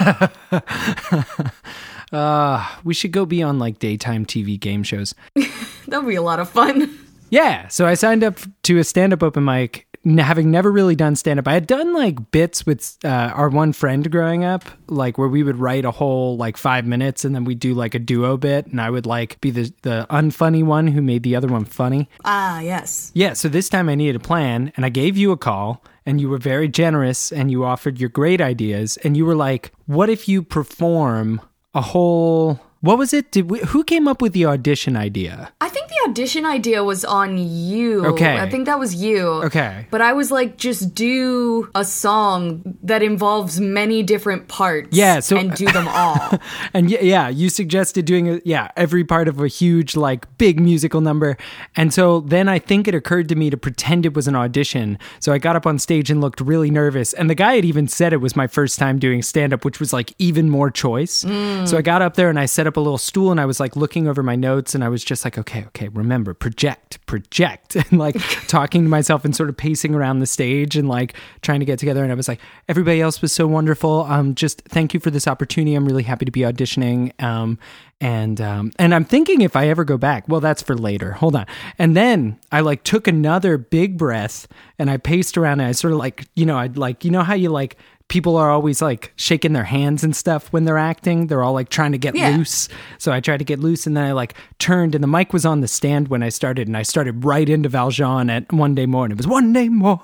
Uh, 2.12 2.66
we 2.84 2.94
should 2.94 3.12
go 3.12 3.26
be 3.26 3.42
on 3.42 3.58
like 3.58 3.78
daytime 3.78 4.24
TV 4.24 4.58
game 4.58 4.82
shows. 4.82 5.14
That'd 5.88 6.08
be 6.08 6.14
a 6.14 6.22
lot 6.22 6.40
of 6.40 6.48
fun. 6.48 6.98
Yeah, 7.30 7.68
so 7.68 7.86
I 7.86 7.94
signed 7.94 8.24
up 8.24 8.38
to 8.62 8.78
a 8.78 8.84
stand 8.84 9.12
up 9.12 9.22
open 9.22 9.44
mic, 9.44 9.86
having 10.16 10.50
never 10.50 10.72
really 10.72 10.96
done 10.96 11.16
stand 11.16 11.38
up. 11.38 11.46
I 11.46 11.52
had 11.52 11.66
done 11.66 11.92
like 11.92 12.30
bits 12.30 12.64
with 12.64 12.96
uh, 13.04 13.08
our 13.08 13.48
one 13.50 13.72
friend 13.72 14.10
growing 14.10 14.44
up, 14.44 14.64
like 14.86 15.18
where 15.18 15.28
we 15.28 15.42
would 15.42 15.56
write 15.56 15.84
a 15.84 15.90
whole 15.90 16.36
like 16.36 16.56
five 16.56 16.86
minutes 16.86 17.24
and 17.24 17.34
then 17.34 17.44
we'd 17.44 17.60
do 17.60 17.74
like 17.74 17.94
a 17.94 17.98
duo 17.98 18.36
bit, 18.36 18.66
and 18.68 18.80
I 18.80 18.88
would 18.90 19.04
like 19.04 19.40
be 19.40 19.50
the, 19.50 19.72
the 19.82 20.06
unfunny 20.08 20.64
one 20.64 20.86
who 20.86 21.02
made 21.02 21.24
the 21.24 21.36
other 21.36 21.48
one 21.48 21.64
funny. 21.64 22.08
Ah, 22.24 22.60
yes. 22.60 23.10
Yeah, 23.12 23.34
so 23.34 23.48
this 23.48 23.68
time 23.68 23.88
I 23.88 23.94
needed 23.96 24.16
a 24.16 24.20
plan, 24.20 24.72
and 24.76 24.86
I 24.86 24.88
gave 24.88 25.16
you 25.16 25.32
a 25.32 25.36
call, 25.36 25.84
and 26.06 26.20
you 26.20 26.28
were 26.28 26.38
very 26.38 26.68
generous, 26.68 27.32
and 27.32 27.50
you 27.50 27.64
offered 27.64 27.98
your 28.00 28.08
great 28.08 28.40
ideas, 28.40 28.96
and 28.98 29.16
you 29.16 29.26
were 29.26 29.36
like, 29.36 29.72
"What 29.86 30.08
if 30.08 30.28
you 30.28 30.42
perform 30.42 31.40
a 31.74 31.82
whole?" 31.82 32.60
What 32.80 32.96
was 32.96 33.12
it? 33.12 33.32
Did 33.32 33.50
we, 33.50 33.58
who 33.60 33.82
came 33.82 34.06
up 34.06 34.22
with 34.22 34.32
the 34.32 34.46
audition 34.46 34.96
idea? 34.96 35.52
I 35.60 35.68
think 35.68 35.88
the 35.88 36.10
audition 36.10 36.46
idea 36.46 36.84
was 36.84 37.04
on 37.04 37.36
you. 37.36 38.06
Okay. 38.06 38.38
I 38.38 38.48
think 38.48 38.66
that 38.66 38.78
was 38.78 38.94
you. 38.94 39.26
Okay. 39.44 39.86
But 39.90 40.00
I 40.00 40.12
was 40.12 40.30
like, 40.30 40.58
just 40.58 40.94
do 40.94 41.68
a 41.74 41.84
song 41.84 42.76
that 42.84 43.02
involves 43.02 43.58
many 43.60 44.04
different 44.04 44.46
parts. 44.46 44.88
Yeah, 44.92 45.18
so- 45.20 45.36
and 45.36 45.52
do 45.54 45.66
them 45.66 45.88
all. 45.88 46.38
And 46.74 46.90
yeah, 46.90 47.00
yeah, 47.00 47.28
you 47.28 47.48
suggested 47.48 48.04
doing 48.04 48.28
a, 48.28 48.40
yeah 48.44 48.70
every 48.76 49.04
part 49.04 49.26
of 49.28 49.40
a 49.40 49.48
huge 49.48 49.96
like 49.96 50.26
big 50.38 50.60
musical 50.60 51.00
number, 51.00 51.36
and 51.76 51.92
so 51.92 52.20
then 52.20 52.48
I 52.48 52.58
think 52.58 52.86
it 52.86 52.94
occurred 52.94 53.28
to 53.30 53.34
me 53.34 53.48
to 53.50 53.56
pretend 53.56 54.04
it 54.04 54.14
was 54.14 54.28
an 54.28 54.36
audition. 54.36 54.98
So 55.18 55.32
I 55.32 55.38
got 55.38 55.56
up 55.56 55.66
on 55.66 55.78
stage 55.78 56.10
and 56.10 56.20
looked 56.20 56.40
really 56.40 56.70
nervous, 56.70 57.12
and 57.14 57.28
the 57.30 57.34
guy 57.34 57.54
had 57.54 57.64
even 57.64 57.88
said 57.88 58.12
it 58.12 58.18
was 58.18 58.36
my 58.36 58.46
first 58.46 58.78
time 58.78 58.98
doing 58.98 59.22
stand 59.22 59.52
up, 59.52 59.64
which 59.64 59.80
was 59.80 59.92
like 59.92 60.14
even 60.18 60.50
more 60.50 60.70
choice. 60.70 61.24
Mm. 61.24 61.66
So 61.66 61.76
I 61.78 61.82
got 61.82 62.02
up 62.02 62.14
there 62.14 62.28
and 62.28 62.38
I 62.38 62.46
set 62.46 62.66
up 62.68 62.76
a 62.76 62.80
little 62.80 62.98
stool 62.98 63.30
and 63.30 63.40
I 63.40 63.46
was 63.46 63.58
like 63.58 63.74
looking 63.74 64.06
over 64.06 64.22
my 64.22 64.36
notes 64.36 64.74
and 64.74 64.84
I 64.84 64.88
was 64.88 65.02
just 65.02 65.24
like, 65.24 65.36
okay, 65.38 65.64
okay, 65.68 65.88
remember 65.88 66.34
project, 66.34 67.04
project, 67.06 67.74
and 67.76 67.98
like 67.98 68.16
talking 68.48 68.84
to 68.84 68.88
myself 68.88 69.24
and 69.24 69.34
sort 69.34 69.48
of 69.48 69.56
pacing 69.56 69.94
around 69.94 70.20
the 70.20 70.26
stage 70.26 70.76
and 70.76 70.88
like 70.88 71.14
trying 71.42 71.60
to 71.60 71.66
get 71.66 71.78
together. 71.78 72.02
And 72.02 72.12
I 72.12 72.14
was 72.14 72.28
like, 72.28 72.40
everybody 72.68 73.00
else 73.00 73.20
was 73.20 73.32
so 73.32 73.46
wonderful. 73.46 74.02
Um, 74.02 74.34
just 74.34 74.62
thank 74.62 74.94
you 74.94 75.00
for 75.00 75.10
this 75.10 75.26
opportunity. 75.26 75.74
I'm 75.74 75.86
really 75.86 76.04
happy 76.04 76.24
to 76.24 76.32
be 76.32 76.40
auditioning. 76.40 77.20
Um, 77.22 77.58
and 78.00 78.40
um, 78.40 78.70
and 78.78 78.94
I'm 78.94 79.04
thinking 79.04 79.40
if 79.40 79.56
I 79.56 79.68
ever 79.68 79.82
go 79.82 79.96
back, 79.96 80.28
well, 80.28 80.40
that's 80.40 80.62
for 80.62 80.76
later. 80.76 81.12
Hold 81.12 81.34
on. 81.34 81.46
And 81.80 81.96
then 81.96 82.38
I 82.52 82.60
like 82.60 82.84
took 82.84 83.08
another 83.08 83.58
big 83.58 83.98
breath 83.98 84.46
and 84.78 84.88
I 84.88 84.98
paced 84.98 85.36
around 85.36 85.60
and 85.60 85.68
I 85.68 85.72
sort 85.72 85.92
of 85.92 85.98
like, 85.98 86.28
you 86.36 86.46
know, 86.46 86.56
I'd 86.56 86.78
like, 86.78 87.04
you 87.04 87.10
know 87.10 87.24
how 87.24 87.34
you 87.34 87.48
like 87.48 87.76
people 88.08 88.36
are 88.36 88.50
always 88.50 88.80
like 88.80 89.12
shaking 89.16 89.52
their 89.52 89.64
hands 89.64 90.02
and 90.02 90.16
stuff 90.16 90.48
when 90.52 90.64
they're 90.64 90.78
acting. 90.78 91.26
They're 91.26 91.42
all 91.42 91.52
like 91.52 91.68
trying 91.68 91.92
to 91.92 91.98
get 91.98 92.14
Yeah. 92.16 92.30
loose. 92.36 92.68
So 92.98 93.12
I 93.12 93.20
tried 93.20 93.38
to 93.38 93.44
get 93.44 93.60
loose 93.60 93.86
and 93.86 93.96
then 93.96 94.04
I 94.04 94.12
like 94.12 94.34
turned 94.58 94.94
and 94.94 95.04
the 95.04 95.08
mic 95.08 95.32
was 95.32 95.44
on 95.44 95.60
the 95.60 95.68
stand 95.68 96.08
when 96.08 96.22
I 96.22 96.30
started 96.30 96.68
and 96.68 96.76
I 96.76 96.82
started 96.82 97.24
right 97.24 97.48
into 97.48 97.68
Valjean 97.68 98.30
at 98.30 98.50
one 98.52 98.74
day 98.74 98.86
more 98.86 99.04
and 99.04 99.12
it 99.12 99.18
was 99.18 99.26
one 99.28 99.52
day 99.52 99.68
more, 99.68 100.00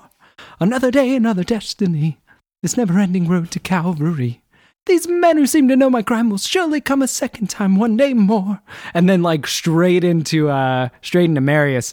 another 0.59 0.91
day, 0.91 1.15
another 1.15 1.43
destiny, 1.43 2.19
this 2.61 2.77
never 2.77 2.99
ending 2.99 3.27
road 3.27 3.49
to 3.51 3.59
Calvary. 3.59 4.41
These 4.85 5.07
men 5.07 5.37
who 5.37 5.47
seem 5.47 5.67
to 5.69 5.75
know 5.75 5.89
my 5.89 6.03
crime 6.03 6.29
will 6.29 6.37
surely 6.37 6.79
come 6.79 7.01
a 7.01 7.07
second 7.07 7.49
time 7.49 7.75
one 7.75 7.97
day 7.97 8.13
more. 8.13 8.61
And 8.93 9.09
then 9.09 9.23
like 9.23 9.47
straight 9.47 10.03
into 10.03 10.49
uh 10.49 10.89
straight 11.01 11.25
into 11.25 11.41
Marius 11.41 11.91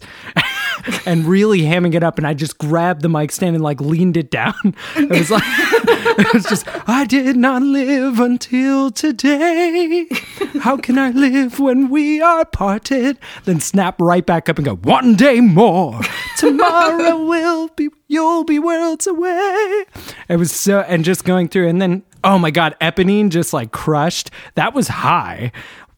and 1.06 1.24
really 1.24 1.62
hamming 1.62 1.94
it 1.94 2.02
up 2.02 2.18
and 2.18 2.26
I 2.26 2.34
just 2.34 2.58
grabbed 2.58 3.00
the 3.00 3.08
mic 3.08 3.32
stand 3.32 3.56
and 3.56 3.64
like 3.64 3.80
leaned 3.80 4.18
it 4.18 4.30
down. 4.30 4.74
It 4.94 5.08
was 5.08 5.30
like 5.30 5.42
it 5.46 6.34
was 6.34 6.44
just 6.44 6.66
I 6.86 7.06
did 7.06 7.34
not 7.34 7.62
live 7.62 8.20
until 8.20 8.90
today. 8.90 10.06
How 10.60 10.76
can 10.76 10.98
I 10.98 11.12
live 11.12 11.58
when 11.58 11.88
we 11.88 12.20
are 12.20 12.44
parted? 12.44 13.18
Then 13.44 13.60
snap 13.60 13.98
right 14.02 14.26
back 14.26 14.50
up 14.50 14.58
and 14.58 14.66
go 14.66 14.76
one 14.76 15.14
day 15.14 15.40
more. 15.40 15.98
Tomorrow 16.36 17.24
will 17.24 17.68
be 17.68 17.88
you'll 18.08 18.44
be 18.44 18.58
worlds 18.58 19.06
away. 19.06 19.84
It 20.28 20.36
was 20.36 20.52
so 20.52 20.80
and 20.80 21.06
just 21.06 21.24
going 21.24 21.48
through 21.48 21.68
and 21.68 21.80
then 21.80 22.02
oh 22.24 22.38
my 22.38 22.50
god, 22.50 22.76
Eponine 22.80 23.30
just 23.30 23.52
like 23.52 23.72
crushed. 23.72 24.30
That 24.54 24.74
was 24.74 24.88
high. 24.88 25.52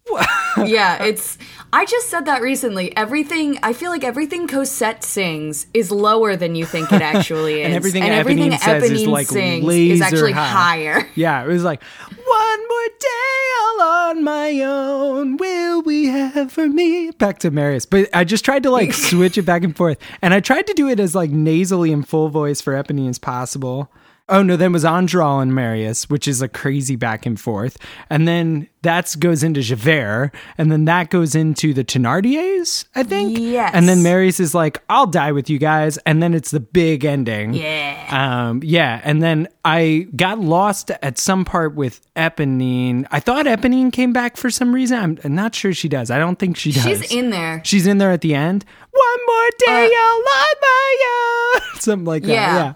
yeah, 0.64 1.02
it's. 1.02 1.38
I 1.72 1.86
just 1.86 2.08
said 2.08 2.26
that 2.26 2.42
recently. 2.42 2.94
Everything. 2.96 3.58
I 3.62 3.72
feel 3.72 3.90
like 3.90 4.04
everything 4.04 4.46
Cosette 4.46 5.02
sings 5.02 5.66
is 5.72 5.90
lower 5.90 6.36
than 6.36 6.54
you 6.54 6.66
think 6.66 6.92
it 6.92 7.00
actually 7.00 7.60
is, 7.62 7.66
And 7.66 7.74
everything 7.74 8.02
and 8.02 8.12
everything 8.12 8.50
Eponine 8.50 8.58
says 8.58 8.90
is 8.90 9.06
like 9.06 9.26
sings 9.26 9.64
laser 9.64 9.94
is 9.94 10.00
actually 10.02 10.32
high. 10.32 10.46
higher. 10.46 11.08
Yeah, 11.14 11.42
it 11.42 11.48
was 11.48 11.64
like, 11.64 11.82
one 11.82 12.68
more 12.68 12.88
day 13.00 13.50
all 13.60 13.80
on 14.10 14.24
my 14.24 14.60
own. 14.60 15.36
Will 15.38 15.82
we 15.82 16.10
ever 16.10 16.68
meet? 16.68 17.18
Back 17.18 17.38
to 17.40 17.50
Marius. 17.50 17.86
But 17.86 18.10
I 18.14 18.24
just 18.24 18.44
tried 18.44 18.62
to 18.64 18.70
like 18.70 18.92
switch 18.92 19.38
it 19.38 19.42
back 19.42 19.64
and 19.64 19.74
forth. 19.74 19.98
And 20.20 20.34
I 20.34 20.40
tried 20.40 20.66
to 20.66 20.74
do 20.74 20.88
it 20.88 21.00
as 21.00 21.14
like 21.14 21.30
nasally 21.30 21.92
and 21.92 22.06
full 22.06 22.28
voice 22.28 22.60
for 22.60 22.74
Eponine 22.74 23.08
as 23.08 23.18
possible. 23.18 23.90
Oh 24.26 24.42
no, 24.42 24.56
then 24.56 24.72
was 24.72 24.84
Enjolras 24.84 25.42
and 25.42 25.54
Marius, 25.54 26.08
which 26.08 26.26
is 26.26 26.40
a 26.40 26.48
crazy 26.48 26.96
back 26.96 27.26
and 27.26 27.38
forth. 27.38 27.76
And 28.08 28.26
then 28.26 28.68
that 28.80 29.14
goes 29.18 29.42
into 29.42 29.60
Javert. 29.60 30.30
And 30.56 30.72
then 30.72 30.86
that 30.86 31.10
goes 31.10 31.34
into 31.34 31.74
the 31.74 31.84
Thenardiers, 31.84 32.86
I 32.94 33.02
think. 33.02 33.38
Yes. 33.38 33.72
And 33.74 33.86
then 33.86 34.02
Marius 34.02 34.40
is 34.40 34.54
like, 34.54 34.82
I'll 34.88 35.06
die 35.06 35.32
with 35.32 35.50
you 35.50 35.58
guys. 35.58 35.98
And 36.06 36.22
then 36.22 36.32
it's 36.32 36.50
the 36.52 36.60
big 36.60 37.04
ending. 37.04 37.52
Yeah. 37.52 38.48
Um, 38.48 38.60
yeah, 38.64 39.02
and 39.04 39.22
then 39.22 39.46
I 39.62 40.06
got 40.16 40.38
lost 40.38 40.90
at 41.02 41.18
some 41.18 41.44
part 41.44 41.74
with 41.74 42.00
Eponine. 42.16 43.06
I 43.10 43.20
thought 43.20 43.44
Eponine 43.44 43.92
came 43.92 44.14
back 44.14 44.38
for 44.38 44.48
some 44.50 44.74
reason. 44.74 44.98
I'm, 44.98 45.18
I'm 45.24 45.34
not 45.34 45.54
sure 45.54 45.74
she 45.74 45.88
does. 45.88 46.10
I 46.10 46.18
don't 46.18 46.38
think 46.38 46.56
she 46.56 46.72
does. 46.72 46.82
She's 46.84 47.12
in 47.12 47.28
there. 47.28 47.60
She's 47.64 47.86
in 47.86 47.98
there 47.98 48.10
at 48.10 48.22
the 48.22 48.34
end. 48.34 48.64
One 48.90 49.26
more 49.26 49.50
day, 49.66 49.86
Uh, 49.86 49.98
I'll 49.98 50.22
by 50.60 50.96
you. 51.00 51.60
Something 51.80 52.04
like 52.06 52.22
that. 52.22 52.28
Yeah. 52.28 52.56
Yeah. 52.56 52.74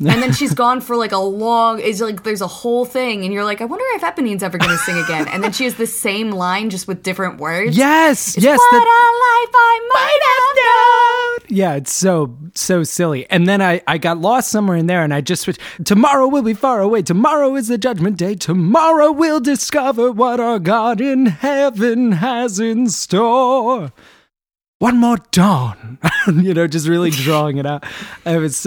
And 0.00 0.22
then 0.22 0.32
she's 0.32 0.54
gone 0.54 0.80
for 0.80 0.96
like 0.96 1.12
a 1.12 1.18
long 1.18 1.78
it's 1.80 2.00
like 2.00 2.22
there's 2.22 2.40
a 2.40 2.46
whole 2.46 2.84
thing 2.86 3.22
and 3.24 3.32
you're 3.34 3.44
like 3.44 3.60
i 3.60 3.64
wonder 3.66 3.84
if 3.96 4.02
eponine's 4.02 4.42
ever 4.42 4.56
to 4.56 4.76
sing 4.78 4.96
again 4.98 5.28
and 5.28 5.44
then 5.44 5.52
she 5.52 5.64
has 5.64 5.74
the 5.74 5.86
same 5.86 6.30
line 6.30 6.70
just 6.70 6.88
with 6.88 7.02
different 7.02 7.38
words 7.38 7.76
Yes. 7.76 8.36
yes. 8.38 8.58
what 8.58 8.70
that- 8.70 8.78
a 8.78 9.08
life 9.28 9.54
i 9.54 9.88
might 9.92 10.20
have 10.30 10.56
known 10.56 11.56
Yeah, 11.58 11.74
it's 11.74 11.92
so 11.92 12.36
so 12.54 12.82
silly. 12.84 13.28
And 13.28 13.46
then 13.48 13.60
I 13.60 13.82
I 13.86 13.98
got 13.98 14.18
lost 14.18 14.50
somewhere 14.50 14.76
in 14.76 14.86
there, 14.86 15.02
and 15.02 15.12
I 15.12 15.20
just 15.20 15.42
switched. 15.42 15.60
Tomorrow 15.84 16.28
will 16.28 16.42
be 16.42 16.54
far 16.54 16.80
away. 16.80 17.02
Tomorrow 17.02 17.56
is 17.56 17.66
the 17.68 17.76
judgment 17.78 18.16
day. 18.16 18.34
Tomorrow 18.36 19.10
we'll 19.10 19.40
discover 19.40 20.12
what 20.12 20.38
our 20.38 20.58
God 20.60 21.00
in 21.00 21.26
heaven 21.26 22.12
has 22.12 22.60
in 22.60 22.88
store. 22.88 23.90
One 24.80 24.96
more 24.96 25.18
dawn, 25.30 25.98
you 26.26 26.54
know, 26.54 26.66
just 26.66 26.88
really 26.88 27.10
drawing 27.10 27.58
it 27.58 27.66
out. 27.66 27.84
It 28.24 28.38
was, 28.38 28.66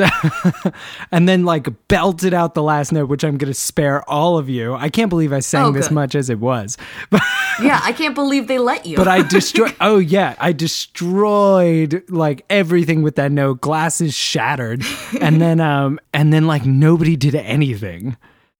and 1.12 1.28
then 1.28 1.44
like 1.44 1.68
belted 1.88 2.36
out 2.36 2.54
the 2.54 2.62
last 2.62 2.92
note, 2.92 3.10
which 3.10 3.24
I'm 3.24 3.36
going 3.38 3.52
to 3.52 3.60
spare 3.60 4.08
all 4.08 4.38
of 4.38 4.48
you. 4.48 4.76
I 4.76 4.90
can't 4.90 5.10
believe 5.10 5.34
I 5.34 5.40
sang 5.40 5.66
Oh, 5.66 5.72
this 5.72 5.90
much 5.90 6.14
as 6.14 6.30
it 6.30 6.40
was, 6.40 6.78
yeah 7.62 7.80
i 7.84 7.92
can't 7.94 8.14
believe 8.16 8.48
they 8.48 8.58
let 8.60 8.86
you 8.86 8.96
but 8.96 9.08
I 9.08 9.24
destroyed. 9.28 9.76
oh 9.82 9.98
yeah, 9.98 10.36
I 10.40 10.52
destroyed 10.54 12.04
like 12.10 12.46
everything 12.50 13.02
with 13.02 13.16
that 13.16 13.32
note. 13.32 13.62
Glasses 13.62 14.14
shattered, 14.14 14.84
and 15.20 15.42
then 15.42 15.60
um, 15.60 16.00
and 16.14 16.32
then 16.32 16.46
like 16.46 16.64
nobody 16.66 17.16
did 17.16 17.34
anything. 17.34 18.18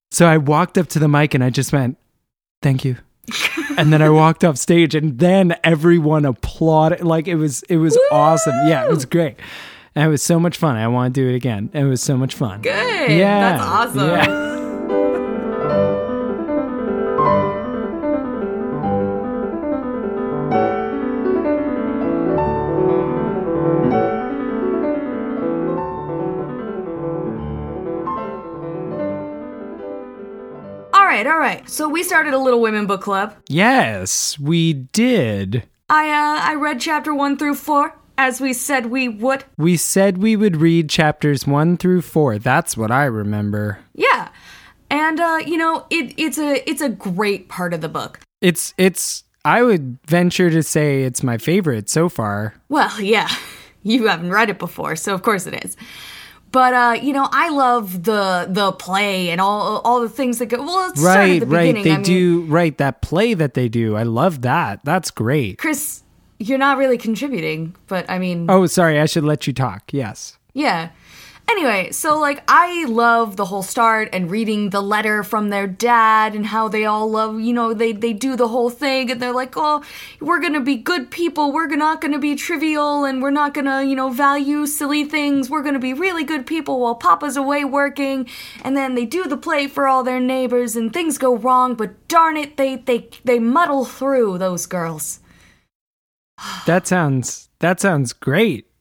So 0.10 0.26
I 0.28 0.38
walked 0.38 0.78
up 0.80 0.88
to 0.90 1.00
the 1.00 1.08
mic 1.08 1.36
and 1.36 1.44
I 1.44 1.52
just 1.52 1.72
went, 1.72 1.98
"Thank 2.64 2.84
you," 2.84 2.98
and 3.78 3.94
then 3.94 4.02
I 4.02 4.10
walked 4.10 4.44
off 4.44 4.58
stage, 4.58 4.96
and 4.96 5.20
then 5.20 5.56
everyone 5.64 6.26
applauded. 6.26 7.02
Like 7.04 7.28
it 7.28 7.36
was, 7.36 7.64
it 7.64 7.78
was 7.78 7.98
awesome. 8.12 8.56
Yeah, 8.68 8.86
it 8.86 8.90
was 8.90 9.06
great. 9.06 9.36
And 9.96 10.06
it 10.06 10.10
was 10.10 10.24
so 10.24 10.40
much 10.40 10.58
fun. 10.58 10.76
I 10.76 10.88
want 10.88 11.14
to 11.14 11.22
do 11.22 11.30
it 11.30 11.36
again. 11.36 11.70
It 11.74 11.84
was 11.84 12.02
so 12.02 12.18
much 12.18 12.34
fun. 12.34 12.62
good 12.62 13.12
Yeah, 13.12 13.58
that's 13.58 13.64
awesome 13.64 14.10
yeah. 14.10 14.53
Right, 31.24 31.34
all 31.34 31.40
right. 31.40 31.70
So 31.70 31.88
we 31.90 32.04
started 32.04 32.34
a 32.34 32.38
Little 32.38 32.62
Women 32.62 32.86
book 32.86 33.02
club. 33.02 33.36
Yes, 33.48 34.38
we 34.40 34.74
did. 34.74 35.64
I 35.90 36.10
uh 36.10 36.52
I 36.52 36.56
read 36.56 36.80
chapter 36.80 37.14
1 37.14 37.38
through 37.38 37.56
4 37.56 37.96
as 38.18 38.40
we 38.40 38.54
said 38.54 38.88
we 38.88 39.08
would. 39.10 39.44
We 39.58 39.78
said 39.78 40.18
we 40.18 40.36
would 40.36 40.58
read 40.58 40.90
chapters 40.90 41.46
1 41.46 41.78
through 41.78 42.02
4. 42.02 42.40
That's 42.40 42.76
what 42.78 42.92
I 42.92 43.06
remember. 43.06 43.80
Yeah. 43.94 44.30
And 44.90 45.20
uh 45.20 45.40
you 45.46 45.58
know, 45.58 45.86
it 45.90 46.14
it's 46.18 46.38
a 46.38 46.68
it's 46.70 46.82
a 46.82 46.90
great 46.90 47.50
part 47.50 47.74
of 47.74 47.82
the 47.82 47.90
book. 47.90 48.20
It's 48.42 48.74
it's 48.78 49.24
I 49.46 49.62
would 49.62 49.98
venture 50.08 50.50
to 50.50 50.64
say 50.64 51.04
it's 51.04 51.22
my 51.22 51.38
favorite 51.38 51.90
so 51.90 52.10
far. 52.10 52.56
Well, 52.70 53.00
yeah. 53.02 53.30
You 53.86 54.08
haven't 54.08 54.32
read 54.32 54.50
it 54.50 54.60
before, 54.60 54.96
so 54.96 55.14
of 55.14 55.24
course 55.24 55.46
it 55.46 55.66
is. 55.66 55.76
But 56.54 56.74
uh, 56.74 57.00
you 57.02 57.12
know, 57.14 57.28
I 57.32 57.50
love 57.50 58.04
the 58.04 58.46
the 58.50 58.72
play 58.74 59.30
and 59.32 59.42
all 59.42 59.80
all 59.84 60.00
the 60.02 60.08
things 60.08 60.38
that 60.38 60.46
go. 60.46 60.60
Well, 60.64 60.88
let's 60.88 61.02
start 61.02 61.18
at 61.18 61.20
Right, 61.20 61.40
the 61.40 61.46
right. 61.48 61.62
beginning. 61.74 61.84
They 61.84 61.92
I 61.92 61.96
mean, 61.98 62.04
do 62.06 62.42
right 62.44 62.78
that 62.78 63.02
play 63.02 63.34
that 63.34 63.56
they 63.56 63.68
do. 63.68 63.96
I 63.98 64.04
love 64.04 64.42
that. 64.44 64.80
That's 64.86 65.10
great. 65.12 65.58
Chris, 65.58 66.04
you're 66.40 66.60
not 66.60 66.78
really 66.78 66.98
contributing, 67.00 67.76
but 67.88 68.06
I 68.08 68.20
mean, 68.20 68.46
Oh, 68.50 68.68
sorry. 68.68 69.00
I 69.00 69.06
should 69.08 69.24
let 69.26 69.48
you 69.48 69.54
talk. 69.54 69.92
Yes. 69.92 70.38
yeah. 70.54 70.90
Anyway, 71.54 71.92
so 71.92 72.18
like 72.18 72.44
I 72.48 72.86
love 72.86 73.36
the 73.36 73.46
whole 73.46 73.62
start 73.62 74.10
and 74.12 74.32
reading 74.32 74.72
the 74.72 74.82
letter 74.82 75.24
from 75.24 75.50
their 75.50 75.68
dad 75.68 76.34
and 76.34 76.48
how 76.48 76.68
they 76.68 76.84
all 76.86 77.08
love, 77.08 77.40
you 77.40 77.54
know, 77.54 77.76
they 77.76 77.92
they 77.92 78.12
do 78.12 78.36
the 78.36 78.48
whole 78.48 78.72
thing 78.72 79.12
and 79.12 79.22
they're 79.22 79.32
like, 79.32 79.54
"Oh, 79.56 79.84
we're 80.20 80.40
going 80.40 80.54
to 80.54 80.62
be 80.62 80.78
good 80.78 81.12
people. 81.12 81.52
We're 81.52 81.68
not 81.68 82.02
going 82.02 82.14
to 82.14 82.18
be 82.18 82.34
trivial 82.34 83.06
and 83.06 83.22
we're 83.22 83.30
not 83.30 83.54
going 83.54 83.66
to, 83.66 83.86
you 83.86 83.96
know, 83.96 84.10
value 84.10 84.66
silly 84.66 85.04
things. 85.04 85.48
We're 85.48 85.62
going 85.62 85.76
to 85.76 85.80
be 85.80 85.94
really 85.94 86.24
good 86.24 86.48
people 86.48 86.80
while 86.80 86.96
Papa's 86.96 87.38
away 87.38 87.64
working." 87.64 88.28
And 88.64 88.76
then 88.76 88.96
they 88.96 89.06
do 89.06 89.26
the 89.26 89.38
play 89.38 89.68
for 89.68 89.88
all 89.88 90.04
their 90.04 90.20
neighbors 90.20 90.76
and 90.76 90.92
things 90.92 91.20
go 91.20 91.38
wrong, 91.38 91.76
but 91.76 92.08
darn 92.08 92.36
it, 92.36 92.58
they 92.58 92.78
they 92.78 93.10
they 93.26 93.38
muddle 93.38 93.86
through 93.86 94.40
those 94.40 94.66
girls. 94.66 95.20
That 96.66 96.88
sounds 96.88 97.50
that 97.60 97.80
sounds 97.80 98.12
great. 98.12 98.73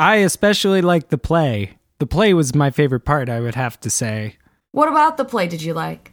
I 0.00 0.16
especially 0.16 0.80
like 0.80 1.10
the 1.10 1.18
play. 1.18 1.76
The 1.98 2.06
play 2.06 2.32
was 2.32 2.54
my 2.54 2.70
favorite 2.70 3.04
part, 3.04 3.28
I 3.28 3.38
would 3.38 3.54
have 3.54 3.78
to 3.80 3.90
say. 3.90 4.36
What 4.72 4.88
about 4.88 5.18
the 5.18 5.26
play 5.26 5.46
did 5.46 5.60
you 5.60 5.74
like? 5.74 6.12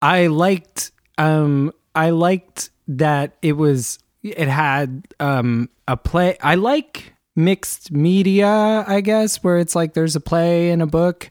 I 0.00 0.28
liked 0.28 0.92
um 1.18 1.72
I 1.96 2.10
liked 2.10 2.70
that 2.86 3.36
it 3.42 3.54
was 3.54 3.98
it 4.22 4.46
had 4.46 5.08
um 5.18 5.68
a 5.88 5.96
play 5.96 6.36
I 6.42 6.54
like 6.54 7.14
mixed 7.34 7.90
media, 7.90 8.84
I 8.86 9.00
guess, 9.00 9.42
where 9.42 9.58
it's 9.58 9.74
like 9.74 9.94
there's 9.94 10.14
a 10.14 10.20
play 10.20 10.70
and 10.70 10.80
a 10.80 10.86
book. 10.86 11.28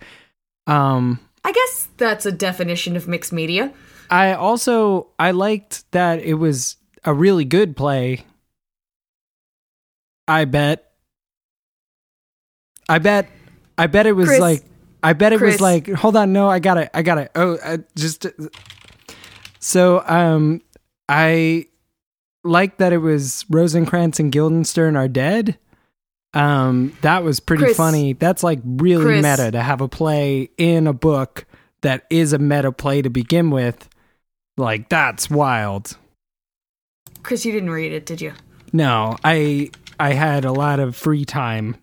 Um 0.68 1.22
I 1.46 1.54
guess 1.54 1.88
that's 1.96 2.26
a 2.26 2.34
definition 2.34 2.98
of 2.98 3.08
mixed 3.08 3.32
media. 3.32 3.72
I 4.10 4.34
also 4.34 5.08
I 5.18 5.32
liked 5.32 5.90
that 5.92 6.20
it 6.20 6.34
was 6.34 6.76
a 7.06 7.14
really 7.14 7.46
good 7.46 7.78
play. 7.78 8.26
I 10.28 10.44
bet. 10.44 10.93
I 12.90 13.00
bet. 13.00 13.30
I 13.78 13.88
bet 13.88 14.06
it 14.06 14.14
was 14.14 14.28
Chris. 14.28 14.40
like. 14.40 14.64
I 15.02 15.14
bet 15.14 15.34
it 15.34 15.40
Chris. 15.40 15.56
was 15.56 15.62
like. 15.62 15.90
Hold 15.90 16.16
on, 16.16 16.34
no, 16.34 16.50
I 16.50 16.60
got 16.60 16.78
it. 16.78 16.90
I 16.94 17.02
got 17.02 17.18
it. 17.18 17.32
Oh, 17.36 17.56
uh, 17.64 17.78
just. 17.96 18.26
So, 19.60 20.04
um, 20.08 20.62
I 21.08 21.68
like 22.44 22.78
that 22.78 22.94
it 22.94 22.98
was 22.98 23.46
Rosencrantz 23.50 24.20
and 24.20 24.32
Guildenstern 24.32 24.96
are 24.96 25.08
dead. 25.08 25.58
Um, 26.34 26.98
that 27.02 27.24
was 27.24 27.40
pretty 27.40 27.64
Chris. 27.66 27.78
funny. 27.78 28.14
That's 28.14 28.44
like 28.44 28.60
really 28.66 29.06
Chris. 29.06 29.24
meta 29.24 29.52
to 29.52 29.62
have 29.62 29.82
a 29.82 29.88
play 29.88 30.50
in 30.58 30.88
a 30.88 30.94
book 30.94 31.46
that 31.82 32.06
is 32.10 32.34
a 32.34 32.40
meta 32.40 32.72
play 32.72 33.02
to 33.02 33.10
begin 33.10 33.52
with. 33.52 33.88
Like 34.58 34.90
that's 34.90 35.30
wild. 35.30 35.98
Chris, 37.22 37.46
you 37.46 37.52
didn't 37.52 37.70
read 37.70 37.94
it, 37.94 38.06
did 38.06 38.20
you? 38.22 38.34
No, 38.72 39.16
I 39.24 39.70
I 40.00 40.14
had 40.14 40.46
a 40.46 40.52
lot 40.52 40.80
of 40.80 40.96
free 40.96 41.26
time 41.26 41.76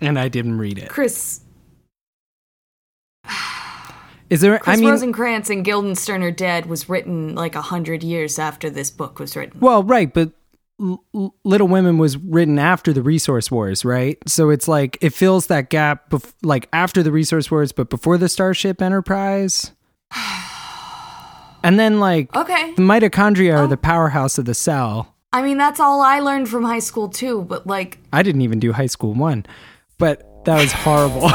and 0.00 0.18
I 0.18 0.28
didn't 0.28 0.58
read 0.58 0.78
it. 0.78 0.88
Chris, 0.88 1.40
Is 4.28 4.40
there 4.42 4.58
Chris 4.58 4.78
I 4.78 4.80
mean 4.80 4.90
Rosencrantz 4.90 5.50
and 5.50 5.64
Guildenstern 5.64 6.22
are 6.22 6.30
dead 6.30 6.66
was 6.66 6.88
written 6.88 7.34
like 7.34 7.54
a 7.56 7.62
hundred 7.62 8.02
years 8.04 8.38
after 8.38 8.70
this 8.70 8.90
book 8.90 9.18
was 9.18 9.34
written. 9.36 9.58
well, 9.60 9.82
right, 9.82 10.12
but 10.12 10.30
L- 10.80 11.04
Little 11.44 11.68
Women 11.68 11.98
was 11.98 12.16
written 12.16 12.58
after 12.58 12.92
the 12.92 13.02
Resource 13.02 13.50
Wars, 13.50 13.84
right? 13.84 14.16
So 14.26 14.48
it's 14.50 14.66
like 14.68 14.96
it 15.00 15.10
fills 15.12 15.48
that 15.48 15.68
gap 15.68 16.10
bef- 16.10 16.32
like 16.42 16.68
after 16.72 17.02
the 17.02 17.10
Resource 17.12 17.50
Wars 17.50 17.72
but 17.72 17.90
before 17.90 18.16
the 18.18 18.28
Starship 18.28 18.80
Enterprise. 18.80 19.72
And 21.62 21.78
then 21.78 22.00
like 22.00 22.34
Okay. 22.34 22.72
the 22.74 22.80
mitochondria 22.80 23.52
Oh. 23.54 23.64
are 23.64 23.66
the 23.66 23.76
powerhouse 23.76 24.38
of 24.38 24.46
the 24.46 24.54
cell. 24.54 25.14
I 25.30 25.42
mean, 25.42 25.58
that's 25.58 25.78
all 25.78 26.00
I 26.00 26.18
learned 26.20 26.48
from 26.48 26.64
high 26.64 26.78
school 26.78 27.10
too, 27.10 27.42
but 27.42 27.66
like, 27.66 27.98
I 28.14 28.22
didn't 28.22 28.40
even 28.40 28.58
do 28.60 28.72
high 28.72 28.86
school 28.86 29.12
one, 29.12 29.44
but 30.00 30.44
that 30.46 30.60
was 30.60 30.72
horrible. 30.72 31.20
all 31.24 31.30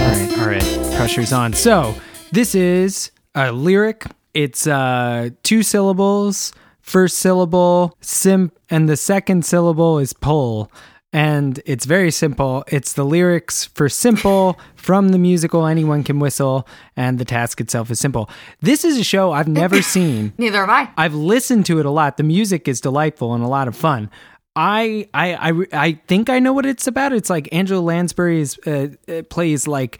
right, 0.00 0.38
all 0.38 0.46
right. 0.46 0.96
Pressure's 0.96 1.32
on. 1.32 1.52
So 1.52 1.94
this 2.32 2.56
is 2.56 3.12
a 3.36 3.52
lyric. 3.52 4.04
It's 4.34 4.66
uh, 4.66 5.30
two 5.44 5.62
syllables. 5.62 6.52
First 6.80 7.18
syllable, 7.18 7.96
simp, 8.02 8.58
and 8.68 8.90
the 8.90 8.96
second 8.96 9.46
syllable 9.46 9.98
is 10.00 10.12
pull. 10.12 10.70
And 11.14 11.60
it's 11.64 11.84
very 11.86 12.10
simple. 12.10 12.64
It's 12.66 12.94
the 12.94 13.04
lyrics 13.04 13.66
for 13.66 13.88
Simple 13.88 14.58
from 14.74 15.10
the 15.10 15.18
musical 15.18 15.64
Anyone 15.64 16.02
Can 16.02 16.18
Whistle, 16.18 16.66
and 16.96 17.20
the 17.20 17.24
task 17.24 17.60
itself 17.60 17.88
is 17.92 18.00
simple. 18.00 18.28
This 18.60 18.84
is 18.84 18.98
a 18.98 19.04
show 19.04 19.30
I've 19.30 19.46
never 19.46 19.80
seen. 19.96 20.32
neither 20.38 20.58
have 20.58 20.70
I. 20.70 20.90
I've 20.96 21.14
listened 21.14 21.66
to 21.66 21.78
it 21.78 21.86
a 21.86 21.90
lot. 21.90 22.16
The 22.16 22.24
music 22.24 22.66
is 22.66 22.80
delightful 22.80 23.32
and 23.32 23.44
a 23.44 23.46
lot 23.46 23.68
of 23.68 23.76
fun. 23.76 24.10
I 24.56 25.08
I 25.14 25.34
I, 25.50 25.66
I 25.72 25.92
think 26.08 26.28
I 26.28 26.40
know 26.40 26.52
what 26.52 26.66
it's 26.66 26.88
about. 26.88 27.12
It's 27.12 27.30
like 27.30 27.48
Angela 27.52 27.80
Lansbury 27.80 28.40
is, 28.40 28.58
uh, 28.66 28.88
uh, 29.08 29.22
plays 29.30 29.68
like 29.68 29.98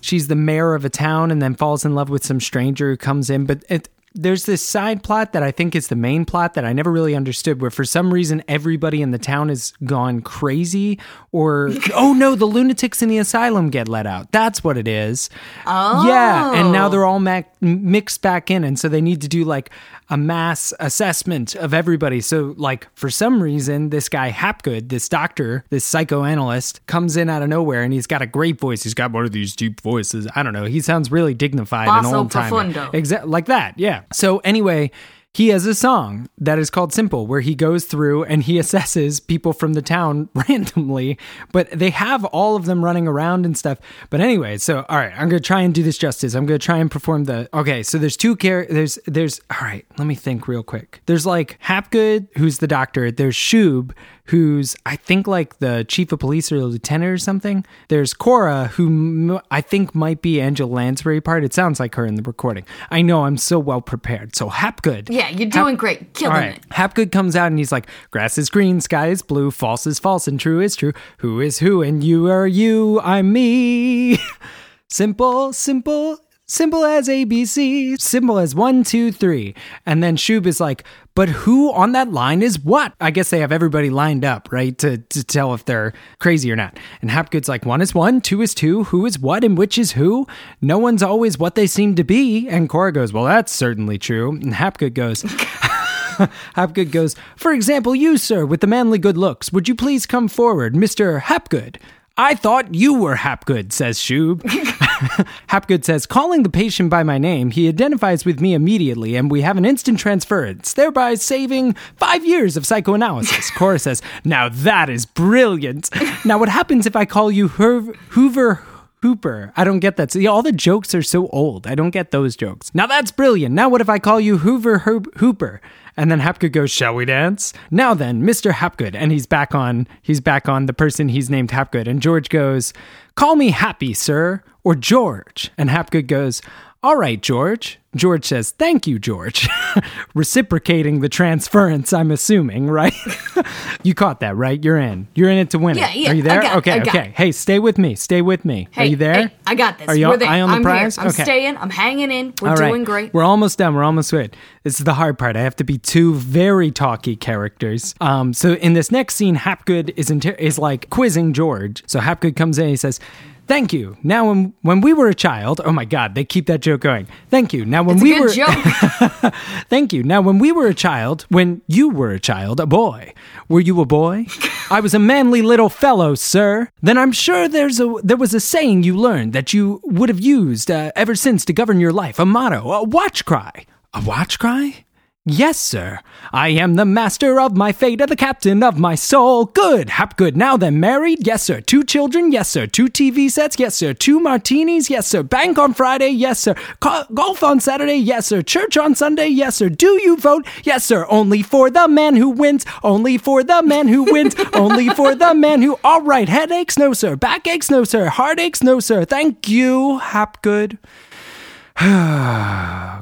she's 0.00 0.26
the 0.26 0.36
mayor 0.36 0.74
of 0.74 0.84
a 0.84 0.90
town 0.90 1.30
and 1.30 1.40
then 1.40 1.54
falls 1.54 1.84
in 1.84 1.94
love 1.94 2.10
with 2.10 2.24
some 2.24 2.40
stranger 2.40 2.90
who 2.90 2.96
comes 2.96 3.30
in. 3.30 3.46
But 3.46 3.64
it, 3.68 3.88
there's 4.16 4.46
this 4.46 4.66
side 4.66 5.02
plot 5.02 5.32
that 5.32 5.42
I 5.42 5.50
think 5.50 5.74
is 5.74 5.88
the 5.88 5.96
main 5.96 6.24
plot 6.24 6.54
that 6.54 6.64
I 6.64 6.72
never 6.72 6.90
really 6.90 7.14
understood. 7.14 7.60
Where 7.60 7.70
for 7.70 7.84
some 7.84 8.12
reason 8.12 8.42
everybody 8.48 9.02
in 9.02 9.10
the 9.10 9.18
town 9.18 9.50
has 9.50 9.72
gone 9.84 10.22
crazy, 10.22 10.98
or 11.32 11.70
oh 11.94 12.14
no, 12.14 12.34
the 12.34 12.46
lunatics 12.46 13.02
in 13.02 13.08
the 13.08 13.18
asylum 13.18 13.70
get 13.70 13.88
let 13.88 14.06
out. 14.06 14.32
That's 14.32 14.64
what 14.64 14.78
it 14.78 14.88
is. 14.88 15.30
Oh. 15.66 16.08
Yeah, 16.08 16.54
and 16.54 16.72
now 16.72 16.86
oh. 16.86 16.90
they're 16.90 17.04
all 17.04 17.20
ma- 17.20 17.42
mixed 17.60 18.22
back 18.22 18.50
in, 18.50 18.64
and 18.64 18.78
so 18.78 18.88
they 18.88 19.00
need 19.00 19.20
to 19.20 19.28
do 19.28 19.44
like 19.44 19.70
a 20.08 20.16
mass 20.16 20.72
assessment 20.80 21.54
of 21.54 21.74
everybody. 21.74 22.20
So, 22.20 22.54
like, 22.56 22.88
for 22.94 23.10
some 23.10 23.42
reason, 23.42 23.90
this 23.90 24.08
guy 24.08 24.30
Hapgood, 24.30 24.88
this 24.88 25.08
doctor, 25.08 25.64
this 25.70 25.84
psychoanalyst, 25.84 26.84
comes 26.86 27.16
in 27.16 27.28
out 27.28 27.42
of 27.42 27.48
nowhere, 27.48 27.82
and 27.82 27.92
he's 27.92 28.06
got 28.06 28.22
a 28.22 28.26
great 28.26 28.58
voice. 28.60 28.82
He's 28.82 28.94
got 28.94 29.12
one 29.12 29.24
of 29.24 29.32
these 29.32 29.56
deep 29.56 29.80
voices. 29.80 30.28
I 30.34 30.42
don't 30.42 30.52
know. 30.52 30.64
He 30.64 30.80
sounds 30.80 31.10
really 31.10 31.34
dignified 31.34 31.88
and 31.88 32.06
old 32.06 32.30
time. 32.30 32.74
Exactly 32.92 33.30
like 33.30 33.46
that. 33.46 33.78
Yeah. 33.78 34.02
So 34.12 34.38
anyway. 34.38 34.90
He 35.36 35.48
has 35.48 35.66
a 35.66 35.74
song 35.74 36.30
that 36.38 36.58
is 36.58 36.70
called 36.70 36.94
Simple, 36.94 37.26
where 37.26 37.42
he 37.42 37.54
goes 37.54 37.84
through 37.84 38.24
and 38.24 38.42
he 38.42 38.54
assesses 38.54 39.20
people 39.26 39.52
from 39.52 39.74
the 39.74 39.82
town 39.82 40.30
randomly, 40.48 41.18
but 41.52 41.70
they 41.70 41.90
have 41.90 42.24
all 42.24 42.56
of 42.56 42.64
them 42.64 42.82
running 42.82 43.06
around 43.06 43.44
and 43.44 43.54
stuff. 43.54 43.78
But 44.08 44.22
anyway, 44.22 44.56
so 44.56 44.86
all 44.88 44.96
right, 44.96 45.12
I'm 45.14 45.28
gonna 45.28 45.40
try 45.40 45.60
and 45.60 45.74
do 45.74 45.82
this 45.82 45.98
justice. 45.98 46.32
I'm 46.32 46.46
gonna 46.46 46.58
try 46.58 46.78
and 46.78 46.90
perform 46.90 47.24
the 47.24 47.50
okay. 47.52 47.82
So 47.82 47.98
there's 47.98 48.16
two 48.16 48.34
char- 48.34 48.64
There's 48.64 48.98
there's 49.04 49.42
all 49.50 49.60
right. 49.60 49.84
Let 49.98 50.06
me 50.06 50.14
think 50.14 50.48
real 50.48 50.62
quick. 50.62 51.02
There's 51.04 51.26
like 51.26 51.58
Hapgood, 51.60 52.28
who's 52.38 52.56
the 52.56 52.66
doctor. 52.66 53.10
There's 53.10 53.36
Shub, 53.36 53.90
who's 54.26 54.76
I 54.84 54.96
think 54.96 55.26
like 55.26 55.58
the 55.58 55.84
chief 55.88 56.12
of 56.12 56.18
police 56.18 56.50
or 56.52 56.58
the 56.58 56.66
lieutenant 56.66 57.10
or 57.10 57.18
something. 57.18 57.64
There's 57.88 58.14
Cora, 58.14 58.68
who 58.68 59.40
I 59.50 59.60
think 59.60 59.94
might 59.94 60.22
be 60.22 60.40
Angela 60.40 60.70
Lansbury 60.70 61.20
part. 61.20 61.44
It 61.44 61.54
sounds 61.54 61.80
like 61.80 61.94
her 61.94 62.06
in 62.06 62.16
the 62.16 62.22
recording. 62.22 62.64
I 62.90 63.02
know 63.02 63.24
I'm 63.24 63.36
so 63.36 63.58
well 63.58 63.80
prepared. 63.80 64.36
So 64.36 64.48
Hapgood. 64.48 65.08
Yeah, 65.10 65.28
you're 65.30 65.48
doing 65.48 65.76
great. 65.76 66.14
Killing 66.14 66.34
All 66.34 66.40
right. 66.40 66.56
it. 66.56 66.64
Hapgood 66.70 67.12
comes 67.12 67.36
out 67.36 67.46
and 67.46 67.58
he's 67.58 67.72
like, 67.72 67.86
grass 68.10 68.38
is 68.38 68.50
green, 68.50 68.80
sky 68.80 69.08
is 69.08 69.22
blue, 69.22 69.50
false 69.50 69.86
is 69.86 69.98
false, 69.98 70.28
and 70.28 70.38
true 70.38 70.60
is 70.60 70.76
true. 70.76 70.92
Who 71.18 71.40
is 71.40 71.58
who, 71.58 71.82
and 71.82 72.02
you 72.02 72.30
are 72.30 72.46
you, 72.46 73.00
I'm 73.00 73.32
me. 73.32 74.18
simple, 74.88 75.52
simple, 75.52 76.18
simple 76.46 76.84
as 76.84 77.08
ABC, 77.08 78.00
simple 78.00 78.38
as 78.38 78.54
one, 78.54 78.84
two, 78.84 79.12
three. 79.12 79.54
And 79.84 80.02
then 80.02 80.16
Shub 80.16 80.46
is 80.46 80.60
like, 80.60 80.84
but 81.16 81.30
who 81.30 81.72
on 81.72 81.92
that 81.92 82.12
line 82.12 82.42
is 82.42 82.60
what? 82.60 82.92
I 83.00 83.10
guess 83.10 83.30
they 83.30 83.40
have 83.40 83.50
everybody 83.50 83.88
lined 83.88 84.22
up, 84.22 84.52
right? 84.52 84.76
To, 84.78 84.98
to 84.98 85.24
tell 85.24 85.54
if 85.54 85.64
they're 85.64 85.94
crazy 86.20 86.52
or 86.52 86.56
not. 86.56 86.78
And 87.00 87.10
Hapgood's 87.10 87.48
like, 87.48 87.64
one 87.64 87.80
is 87.80 87.94
one, 87.94 88.20
two 88.20 88.42
is 88.42 88.52
two, 88.54 88.84
who 88.84 89.06
is 89.06 89.18
what, 89.18 89.42
and 89.42 89.56
which 89.56 89.78
is 89.78 89.92
who? 89.92 90.26
No 90.60 90.76
one's 90.76 91.02
always 91.02 91.38
what 91.38 91.54
they 91.54 91.66
seem 91.66 91.94
to 91.94 92.04
be. 92.04 92.46
And 92.50 92.68
Cora 92.68 92.92
goes, 92.92 93.14
well, 93.14 93.24
that's 93.24 93.50
certainly 93.50 93.98
true. 93.98 94.32
And 94.32 94.52
Hapgood 94.52 94.92
goes, 94.92 95.22
Hapgood 96.54 96.92
goes, 96.92 97.16
For 97.36 97.50
example, 97.50 97.94
you, 97.94 98.18
sir, 98.18 98.44
with 98.44 98.60
the 98.60 98.66
manly 98.66 98.98
good 98.98 99.16
looks, 99.16 99.50
would 99.50 99.68
you 99.68 99.74
please 99.74 100.04
come 100.04 100.28
forward, 100.28 100.74
Mr. 100.74 101.22
Hapgood? 101.22 101.78
I 102.18 102.34
thought 102.34 102.74
you 102.74 102.92
were 102.92 103.16
Hapgood, 103.16 103.72
says 103.72 103.98
Shub. 103.98 104.42
Hapgood 105.48 105.84
says, 105.84 106.06
calling 106.06 106.42
the 106.42 106.48
patient 106.48 106.90
by 106.90 107.02
my 107.02 107.18
name, 107.18 107.50
he 107.50 107.68
identifies 107.68 108.24
with 108.24 108.40
me 108.40 108.54
immediately, 108.54 109.16
and 109.16 109.30
we 109.30 109.42
have 109.42 109.56
an 109.56 109.64
instant 109.64 109.98
transference, 109.98 110.72
thereby 110.72 111.14
saving 111.14 111.74
five 111.96 112.24
years 112.24 112.56
of 112.56 112.66
psychoanalysis. 112.66 113.50
Cora 113.56 113.78
says, 113.78 114.02
Now 114.24 114.48
that 114.48 114.88
is 114.88 115.06
brilliant. 115.06 115.90
Now, 116.24 116.38
what 116.38 116.48
happens 116.48 116.86
if 116.86 116.96
I 116.96 117.04
call 117.04 117.30
you 117.30 117.48
Her- 117.48 117.92
Hoover 118.10 118.62
Hooper. 119.02 119.52
I 119.56 119.64
don't 119.64 119.80
get 119.80 119.96
that. 119.98 120.10
See, 120.10 120.26
all 120.26 120.42
the 120.42 120.50
jokes 120.52 120.94
are 120.94 121.02
so 121.02 121.28
old. 121.28 121.66
I 121.66 121.74
don't 121.74 121.90
get 121.90 122.10
those 122.10 122.34
jokes. 122.34 122.74
Now 122.74 122.86
that's 122.86 123.12
brilliant. 123.12 123.54
Now 123.54 123.68
what 123.68 123.80
if 123.80 123.88
I 123.88 123.98
call 123.98 124.18
you 124.18 124.38
Hoover 124.38 124.78
Herb 124.78 125.14
Hooper? 125.18 125.60
And 125.96 126.10
then 126.10 126.20
Hapgood 126.20 126.52
goes, 126.52 126.70
"Shall 126.70 126.94
we 126.94 127.04
dance?" 127.04 127.52
Now 127.70 127.94
then, 127.94 128.22
Mr. 128.22 128.52
Hapgood, 128.52 128.94
and 128.94 129.12
he's 129.12 129.26
back 129.26 129.54
on. 129.54 129.86
He's 130.02 130.20
back 130.20 130.48
on 130.48 130.66
the 130.66 130.72
person 130.72 131.08
he's 131.08 131.30
named 131.30 131.50
Hapgood. 131.50 131.88
And 131.88 132.02
George 132.02 132.28
goes, 132.28 132.72
"Call 133.14 133.36
me 133.36 133.50
Happy, 133.50 133.94
sir, 133.94 134.42
or 134.62 134.74
George." 134.74 135.50
And 135.56 135.70
Hapgood 135.70 136.06
goes, 136.06 136.42
"All 136.86 136.96
right, 136.96 137.20
George." 137.20 137.78
George 137.96 138.26
says, 138.26 138.50
Thank 138.50 138.86
you, 138.86 138.98
George. 138.98 139.48
Reciprocating 140.14 141.00
the 141.00 141.08
transference, 141.08 141.92
I'm 141.94 142.10
assuming, 142.10 142.66
right? 142.68 142.92
you 143.82 143.94
caught 143.94 144.20
that, 144.20 144.36
right? 144.36 144.62
You're 144.62 144.78
in. 144.78 145.08
You're 145.14 145.30
in 145.30 145.38
it 145.38 145.50
to 145.50 145.58
win 145.58 145.78
Yeah, 145.78 145.90
it. 145.90 145.96
yeah, 145.96 146.10
Are 146.10 146.14
you 146.14 146.22
there? 146.22 146.42
got 146.42 146.52
it, 146.52 146.58
okay, 146.58 146.80
okay. 146.82 147.08
it. 147.08 147.14
Hey, 147.14 147.32
stay 147.32 147.58
with 147.58 147.78
me. 147.78 147.94
Stay 147.94 148.20
with 148.22 148.44
me. 148.44 148.68
Are 148.76 148.84
you 148.84 148.96
there? 148.96 149.28
hey, 149.28 149.34
I 149.46 149.54
got 149.54 149.78
this. 149.78 149.88
Are 149.88 149.96
you 149.96 150.08
We're 150.08 150.18
there. 150.18 150.28
on 150.28 150.48
the 150.50 150.56
I'm 150.56 150.62
prize? 150.62 150.96
Here. 150.96 151.02
I'm 151.04 151.08
okay. 151.10 151.22
staying. 151.24 151.56
I'm 151.56 151.70
hanging 151.70 152.10
in. 152.10 152.34
We're 152.42 152.50
All 152.50 152.56
right. 152.56 152.68
doing 152.68 152.84
great. 152.84 153.14
We're 153.14 153.24
almost 153.24 153.58
done. 153.58 153.74
We're 153.74 153.84
almost 153.84 154.10
good. 154.10 154.36
This 154.62 154.78
is 154.78 154.84
the 154.84 154.94
hard 154.94 155.18
part. 155.18 155.36
I 155.36 155.40
have 155.40 155.56
to 155.56 155.64
be 155.64 155.78
two 155.78 156.14
very 156.14 156.70
talky 156.70 157.16
characters. 157.16 157.94
Um, 158.00 158.32
so 158.34 158.54
in 158.54 158.74
this 158.74 158.90
next 158.90 159.14
scene, 159.14 159.36
Hapgood 159.36 159.92
is 159.96 160.10
inter- 160.10 160.36
is 160.38 160.58
like 160.58 160.90
quizzing 160.90 161.32
George. 161.32 161.82
So 161.86 162.00
Hapgood 162.00 162.36
comes 162.36 162.58
in. 162.58 162.64
and 162.64 162.70
He 162.70 162.76
says. 162.76 163.00
Thank 163.46 163.72
you. 163.72 163.96
Now, 164.02 164.28
when, 164.28 164.54
when 164.62 164.80
we 164.80 164.92
were 164.92 165.08
a 165.08 165.14
child, 165.14 165.60
oh 165.64 165.72
my 165.72 165.84
God, 165.84 166.14
they 166.14 166.24
keep 166.24 166.46
that 166.46 166.60
joke 166.60 166.80
going. 166.80 167.06
Thank 167.30 167.52
you. 167.52 167.64
Now, 167.64 167.82
when 167.82 167.96
it's 167.96 168.02
a 168.02 168.04
we 168.04 168.14
good 168.14 168.22
were, 168.22 168.28
joke. 168.28 169.34
Thank 169.68 169.92
you. 169.92 170.02
Now, 170.02 170.20
when 170.20 170.38
we 170.38 170.50
were 170.50 170.66
a 170.66 170.74
child, 170.74 171.26
when 171.28 171.62
you 171.68 171.88
were 171.88 172.10
a 172.10 172.18
child, 172.20 172.58
a 172.58 172.66
boy, 172.66 173.14
were 173.48 173.60
you 173.60 173.80
a 173.80 173.86
boy? 173.86 174.26
I 174.70 174.80
was 174.80 174.94
a 174.94 174.98
manly 174.98 175.42
little 175.42 175.68
fellow, 175.68 176.14
sir. 176.16 176.70
Then 176.82 176.98
I'm 176.98 177.12
sure 177.12 177.48
there's 177.48 177.78
a 177.78 177.94
there 178.02 178.16
was 178.16 178.34
a 178.34 178.40
saying 178.40 178.82
you 178.82 178.96
learned 178.96 179.32
that 179.32 179.52
you 179.52 179.80
would 179.84 180.08
have 180.08 180.20
used 180.20 180.70
uh, 180.70 180.90
ever 180.96 181.14
since 181.14 181.44
to 181.44 181.52
govern 181.52 181.78
your 181.78 181.92
life. 181.92 182.18
A 182.18 182.26
motto, 182.26 182.72
a 182.72 182.82
watch 182.82 183.24
cry. 183.24 183.64
A 183.94 184.00
watch 184.02 184.38
cry? 184.38 184.85
Yes, 185.28 185.58
sir. 185.58 185.98
I 186.32 186.50
am 186.50 186.76
the 186.76 186.84
master 186.84 187.40
of 187.40 187.56
my 187.56 187.72
fate, 187.72 187.98
the 187.98 188.14
captain 188.14 188.62
of 188.62 188.78
my 188.78 188.94
soul. 188.94 189.46
Good, 189.46 189.90
hap 189.90 190.16
good. 190.16 190.36
Now 190.36 190.56
then, 190.56 190.78
married? 190.78 191.26
Yes, 191.26 191.42
sir. 191.42 191.60
Two 191.60 191.82
children? 191.82 192.30
Yes, 192.30 192.48
sir. 192.48 192.68
Two 192.68 192.86
TV 192.86 193.28
sets? 193.28 193.58
Yes, 193.58 193.74
sir. 193.74 193.92
Two 193.92 194.20
martinis? 194.20 194.88
Yes, 194.88 195.08
sir. 195.08 195.24
Bank 195.24 195.58
on 195.58 195.74
Friday? 195.74 196.10
Yes, 196.10 196.38
sir. 196.38 196.54
Co- 196.78 197.06
golf 197.12 197.42
on 197.42 197.58
Saturday? 197.58 197.96
Yes, 197.96 198.26
sir. 198.26 198.40
Church 198.40 198.76
on 198.76 198.94
Sunday? 198.94 199.26
Yes, 199.26 199.56
sir. 199.56 199.68
Do 199.68 200.00
you 200.00 200.16
vote? 200.16 200.46
Yes, 200.62 200.84
sir. 200.84 201.04
Only 201.08 201.42
for 201.42 201.70
the 201.70 201.88
man 201.88 202.14
who 202.14 202.28
wins. 202.28 202.64
Only 202.84 203.18
for 203.18 203.42
the 203.42 203.64
man 203.64 203.88
who 203.88 204.04
wins. 204.04 204.36
Only 204.52 204.90
for 204.90 205.16
the 205.16 205.34
man 205.34 205.60
who. 205.60 205.76
All 205.82 206.02
right. 206.02 206.28
Headaches? 206.28 206.78
No, 206.78 206.92
sir. 206.92 207.16
Backaches? 207.16 207.68
No, 207.68 207.82
sir. 207.82 208.06
Heartaches? 208.06 208.62
No, 208.62 208.78
sir. 208.78 209.04
Thank 209.04 209.48
you, 209.48 209.98
Hap 209.98 210.40
Hapgood. 210.40 210.78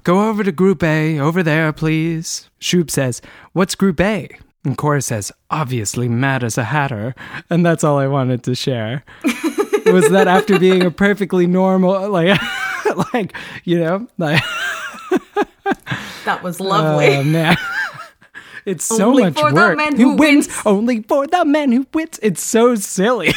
Go 0.05 0.29
over 0.29 0.45
to 0.45 0.53
Group 0.53 0.83
A, 0.83 1.19
over 1.19 1.43
there, 1.43 1.73
please. 1.73 2.51
Shub 2.61 2.91
says, 2.91 3.23
What's 3.55 3.75
Group 3.75 4.01
A? 4.01 4.29
And 4.63 4.77
Cora 4.77 5.01
says, 5.01 5.33
Obviously, 5.51 6.09
mad 6.09 6.45
as 6.45 6.59
a 6.59 6.65
hatter. 6.65 7.15
And 7.49 7.65
that's 7.65 7.83
all 7.83 7.99
I 7.99 8.07
wanted 8.07 8.43
to 8.45 8.55
share. 8.55 9.03
was 9.87 10.11
that 10.11 10.29
after 10.29 10.59
being 10.59 10.83
a 10.83 10.91
perfectly 10.91 11.47
normal, 11.47 12.11
like, 12.11 12.39
like 13.15 13.35
you 13.65 13.79
know, 13.79 14.07
like, 14.19 14.43
that 16.27 16.43
was 16.43 16.61
lovely. 16.61 17.17
oh 17.17 17.23
man. 17.25 17.57
It's 18.67 18.85
so 18.85 19.11
Only 19.11 19.25
much 19.25 19.35
for 19.39 19.51
the 19.51 19.55
work. 19.57 19.77
man 19.77 19.97
who 19.97 20.17
wins. 20.17 20.49
wins. 20.49 20.63
Only 20.65 21.03
for 21.03 21.27
the 21.27 21.45
man 21.45 21.73
who 21.73 21.87
wins. 21.93 22.19
It's 22.23 22.43
so 22.43 22.75
silly. 22.75 23.33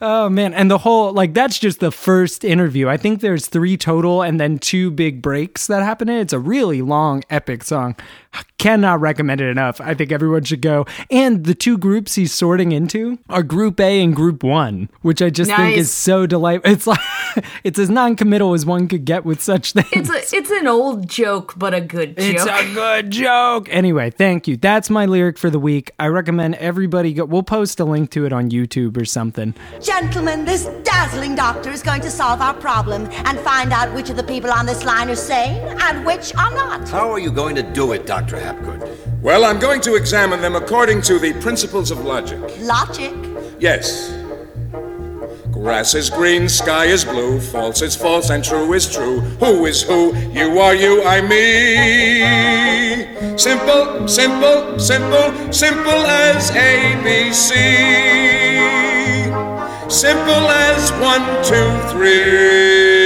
Oh 0.00 0.28
man, 0.28 0.54
and 0.54 0.70
the 0.70 0.78
whole 0.78 1.12
like 1.12 1.34
that's 1.34 1.58
just 1.58 1.80
the 1.80 1.90
first 1.90 2.44
interview. 2.44 2.88
I 2.88 2.96
think 2.96 3.20
there's 3.20 3.48
three 3.48 3.76
total 3.76 4.22
and 4.22 4.38
then 4.40 4.60
two 4.60 4.92
big 4.92 5.20
breaks 5.20 5.66
that 5.66 5.82
happen. 5.82 6.08
It's 6.08 6.32
a 6.32 6.38
really 6.38 6.82
long 6.82 7.24
epic 7.30 7.64
song. 7.64 7.96
Cannot 8.58 9.00
recommend 9.00 9.40
it 9.40 9.48
enough. 9.48 9.80
I 9.80 9.94
think 9.94 10.10
everyone 10.10 10.44
should 10.44 10.62
go. 10.62 10.84
And 11.10 11.44
the 11.44 11.54
two 11.54 11.78
groups 11.78 12.16
he's 12.16 12.34
sorting 12.34 12.72
into 12.72 13.18
are 13.28 13.42
Group 13.42 13.78
A 13.78 14.02
and 14.02 14.14
Group 14.14 14.42
1, 14.42 14.88
which 15.02 15.22
I 15.22 15.30
just 15.30 15.50
think 15.50 15.76
is 15.76 15.92
so 15.92 16.26
delightful. 16.26 16.72
It's 16.72 16.86
like 16.86 16.98
it's 17.64 17.78
as 17.78 17.88
non-committal 17.88 18.54
as 18.54 18.66
one 18.66 18.88
could 18.88 19.04
get 19.04 19.24
with 19.24 19.40
such 19.40 19.72
things. 19.72 19.88
it's 19.92 20.10
a, 20.10 20.36
it's 20.36 20.50
an 20.50 20.66
old 20.66 21.08
joke, 21.08 21.54
but 21.56 21.72
a 21.72 21.80
good 21.80 22.16
joke. 22.16 22.26
It's 22.26 22.44
a 22.44 22.74
good 22.74 23.10
joke. 23.10 23.68
Anyway, 23.70 24.10
thank 24.10 24.48
you. 24.48 24.56
That's 24.56 24.90
my 24.90 25.06
lyric 25.06 25.38
for 25.38 25.50
the 25.50 25.60
week. 25.60 25.92
I 25.98 26.06
recommend 26.06 26.56
everybody 26.56 27.12
go. 27.12 27.24
We'll 27.24 27.42
post 27.42 27.78
a 27.80 27.84
link 27.84 28.10
to 28.10 28.26
it 28.26 28.32
on 28.32 28.50
YouTube 28.50 29.00
or 29.00 29.04
something. 29.04 29.54
Gentlemen, 29.80 30.44
this 30.44 30.64
dazzling 30.82 31.34
doctor 31.34 31.70
is 31.70 31.82
going 31.82 32.00
to 32.02 32.10
solve 32.10 32.40
our 32.40 32.54
problem 32.54 33.06
and 33.10 33.38
find 33.40 33.72
out 33.72 33.94
which 33.94 34.10
of 34.10 34.16
the 34.16 34.24
people 34.24 34.50
on 34.50 34.66
this 34.66 34.84
line 34.84 35.08
are 35.10 35.16
sane 35.16 35.62
and 35.80 36.04
which 36.04 36.34
are 36.34 36.50
not. 36.52 36.88
How 36.88 37.10
are 37.12 37.18
you 37.18 37.30
going 37.30 37.54
to 37.54 37.62
do 37.62 37.92
it, 37.92 38.06
Dr. 38.28 38.44
Hapgood? 38.44 39.22
Well, 39.22 39.44
I'm 39.44 39.58
going 39.58 39.80
to 39.82 39.94
examine 39.94 40.40
them 40.42 40.54
according 40.54 41.00
to 41.02 41.18
the 41.18 41.32
principles 41.40 41.90
of 41.90 42.04
logic. 42.04 42.38
Logic. 42.60 43.14
Yes. 43.58 44.14
Grass 45.50 45.94
is 45.94 46.10
green, 46.10 46.48
sky 46.48 46.84
is 46.84 47.04
blue, 47.04 47.40
false 47.40 47.80
is 47.80 47.96
false, 47.96 48.30
and 48.30 48.44
true 48.44 48.74
is 48.74 48.92
true. 48.92 49.20
Who 49.40 49.64
is 49.66 49.82
who? 49.82 50.14
You 50.28 50.58
are 50.60 50.74
you, 50.74 51.02
I 51.04 51.20
me. 51.22 52.18
Simple, 53.38 54.06
simple, 54.06 54.78
simple, 54.78 55.52
simple 55.52 56.06
as 56.06 56.50
ABC. 56.50 57.54
Simple 59.90 60.48
as 60.50 60.92
one, 61.00 61.24
two, 61.42 61.78
three. 61.92 62.97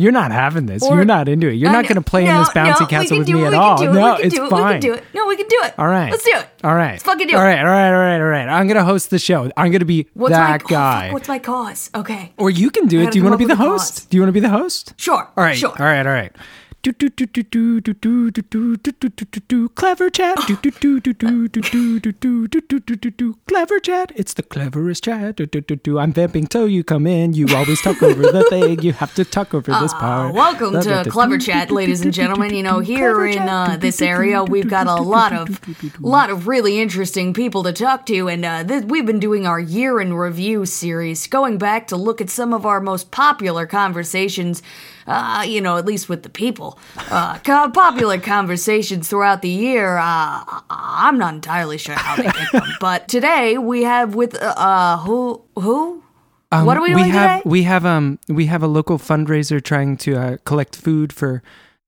You're 0.00 0.12
not 0.12 0.30
having 0.30 0.66
this. 0.66 0.84
Or- 0.84 0.94
You're 0.94 1.04
not 1.04 1.28
into 1.28 1.48
it. 1.48 1.54
You're 1.54 1.72
not 1.72 1.82
going 1.82 1.96
to 1.96 2.00
play 2.00 2.24
in 2.24 2.32
this 2.34 2.48
bouncy 2.50 2.80
no, 2.82 2.86
castle 2.86 3.18
with 3.18 3.28
me 3.28 3.44
at 3.44 3.52
all. 3.52 3.82
it, 3.82 3.86
No, 3.92 4.12
we 4.12 4.16
can 4.18 4.26
it's 4.26 4.34
do 4.36 4.46
it, 4.46 4.48
fine. 4.50 4.64
We 4.66 4.72
can 4.74 4.80
do 4.80 4.94
it. 4.94 5.04
No, 5.12 5.26
we 5.26 5.36
can 5.36 5.48
do 5.48 5.58
it. 5.64 5.74
All 5.76 5.88
right. 5.88 6.10
Let's 6.12 6.22
do 6.24 6.30
it. 6.36 6.48
All 6.62 6.74
right. 6.74 6.92
Let's 6.92 7.02
fucking 7.02 7.26
do 7.26 7.34
All 7.34 7.42
it. 7.42 7.44
right. 7.44 7.58
All 7.58 7.64
right. 7.66 7.88
All 7.88 7.98
right. 7.98 8.16
All 8.20 8.22
right. 8.26 8.48
I'm 8.48 8.68
going 8.68 8.76
to 8.76 8.84
host 8.84 9.10
the 9.10 9.18
show. 9.18 9.50
I'm 9.56 9.72
going 9.72 9.80
to 9.80 9.84
be 9.84 10.06
What's 10.14 10.32
that 10.36 10.62
my, 10.62 10.70
guy. 10.70 10.98
Oh, 10.98 11.06
fuck, 11.08 11.12
what's 11.14 11.28
my 11.28 11.38
cause? 11.40 11.90
Okay. 11.96 12.32
or 12.36 12.48
you 12.48 12.70
can 12.70 12.86
do 12.86 13.00
I 13.00 13.04
it. 13.04 13.10
Do 13.12 13.18
you 13.18 13.24
want 13.24 13.34
to 13.34 13.38
be 13.38 13.44
the 13.44 13.56
host? 13.56 13.94
cause. 13.94 14.04
Do 14.04 14.16
you 14.16 14.22
want 14.22 14.28
to 14.28 14.32
be 14.32 14.40
the 14.40 14.48
host? 14.48 14.94
Sure. 14.98 15.28
All 15.36 15.44
right. 15.44 15.56
Sure. 15.58 15.70
All 15.70 15.84
right. 15.84 16.06
All 16.06 16.12
right. 16.12 16.32
Do, 16.80 16.92
do, 16.92 17.08
do, 17.08 17.26
do, 17.26 17.42
do, 17.42 17.80
do, 17.80 17.92
do, 17.92 18.30
do, 18.30 18.76
do, 18.76 18.92
do, 18.92 19.08
do, 19.08 19.10
do, 19.10 19.40
do. 19.48 19.68
Clever 19.70 20.10
chat. 20.10 20.38
Do, 20.46 20.54
do, 20.54 20.70
do, 20.70 21.00
do, 21.00 21.12
do, 21.12 21.48
do, 21.48 21.60
do, 21.60 21.98
do, 21.98 22.46
do, 22.46 22.60
do, 22.60 22.78
do, 22.78 22.96
do, 22.96 23.10
do. 23.10 23.36
Clever 23.48 23.80
chat. 23.80 24.12
It's 24.14 24.32
the 24.32 24.44
cleverest 24.44 25.02
chat. 25.02 25.34
Do, 25.34 25.46
do, 25.46 25.60
do, 25.60 25.74
do. 25.74 25.98
I'm 25.98 26.12
vamping 26.12 26.46
till 26.46 26.68
you 26.68 26.84
come 26.84 27.08
in. 27.08 27.32
You 27.32 27.48
always 27.56 27.82
talk 27.82 28.00
over 28.00 28.22
the 28.22 28.44
thing. 28.44 28.80
You 28.82 28.92
have 28.92 29.12
to 29.16 29.24
talk 29.24 29.54
over 29.54 29.72
this 29.80 29.92
part. 29.94 30.32
Welcome 30.32 30.80
to 30.80 31.04
Clever 31.10 31.38
Chat, 31.38 31.72
ladies 31.72 32.02
and 32.02 32.14
gentlemen. 32.14 32.54
You 32.54 32.62
know, 32.62 32.78
here 32.78 33.26
in 33.26 33.80
this 33.80 34.00
area, 34.00 34.44
we've 34.44 34.70
got 34.70 34.86
a 34.86 35.02
lot 35.02 35.32
of, 35.32 35.60
lot 36.00 36.30
of 36.30 36.46
really 36.46 36.78
interesting 36.78 37.34
people 37.34 37.64
to 37.64 37.72
talk 37.72 38.06
to, 38.06 38.28
and 38.28 38.88
we've 38.88 39.04
been 39.04 39.18
doing 39.18 39.48
our 39.48 39.58
year 39.58 40.00
in 40.00 40.14
review 40.14 40.64
series, 40.64 41.26
going 41.26 41.58
back 41.58 41.88
to 41.88 41.96
look 41.96 42.20
at 42.20 42.30
some 42.30 42.54
of 42.54 42.64
our 42.64 42.80
most 42.80 43.10
popular 43.10 43.66
conversations. 43.66 44.62
Uh, 45.08 45.42
you 45.42 45.60
know, 45.60 45.76
at 45.78 45.86
least 45.86 46.08
with 46.08 46.22
the 46.22 46.28
people, 46.28 46.78
uh, 47.10 47.38
popular 47.72 48.18
conversations 48.18 49.08
throughout 49.08 49.42
the 49.42 49.48
year. 49.48 49.96
Uh, 49.96 50.44
I'm 50.70 51.18
not 51.18 51.34
entirely 51.34 51.78
sure 51.78 51.94
how 51.94 52.16
they 52.16 52.24
get 52.24 52.52
them, 52.52 52.68
but 52.80 53.08
today 53.08 53.56
we 53.56 53.84
have 53.84 54.14
with 54.14 54.40
uh, 54.40 54.54
uh 54.56 54.98
who 54.98 55.42
who 55.56 56.02
Um, 56.52 56.66
what 56.66 56.76
are 56.76 56.82
we 56.82 56.92
doing 56.92 57.10
have 57.10 57.40
today? 57.40 57.50
we 57.50 57.62
have 57.64 57.84
um 57.84 58.18
we 58.28 58.46
have 58.46 58.62
a 58.62 58.68
local 58.68 58.98
fundraiser 58.98 59.62
trying 59.62 59.96
to 59.98 60.16
uh, 60.16 60.36
collect 60.44 60.76
food 60.76 61.12
for 61.12 61.42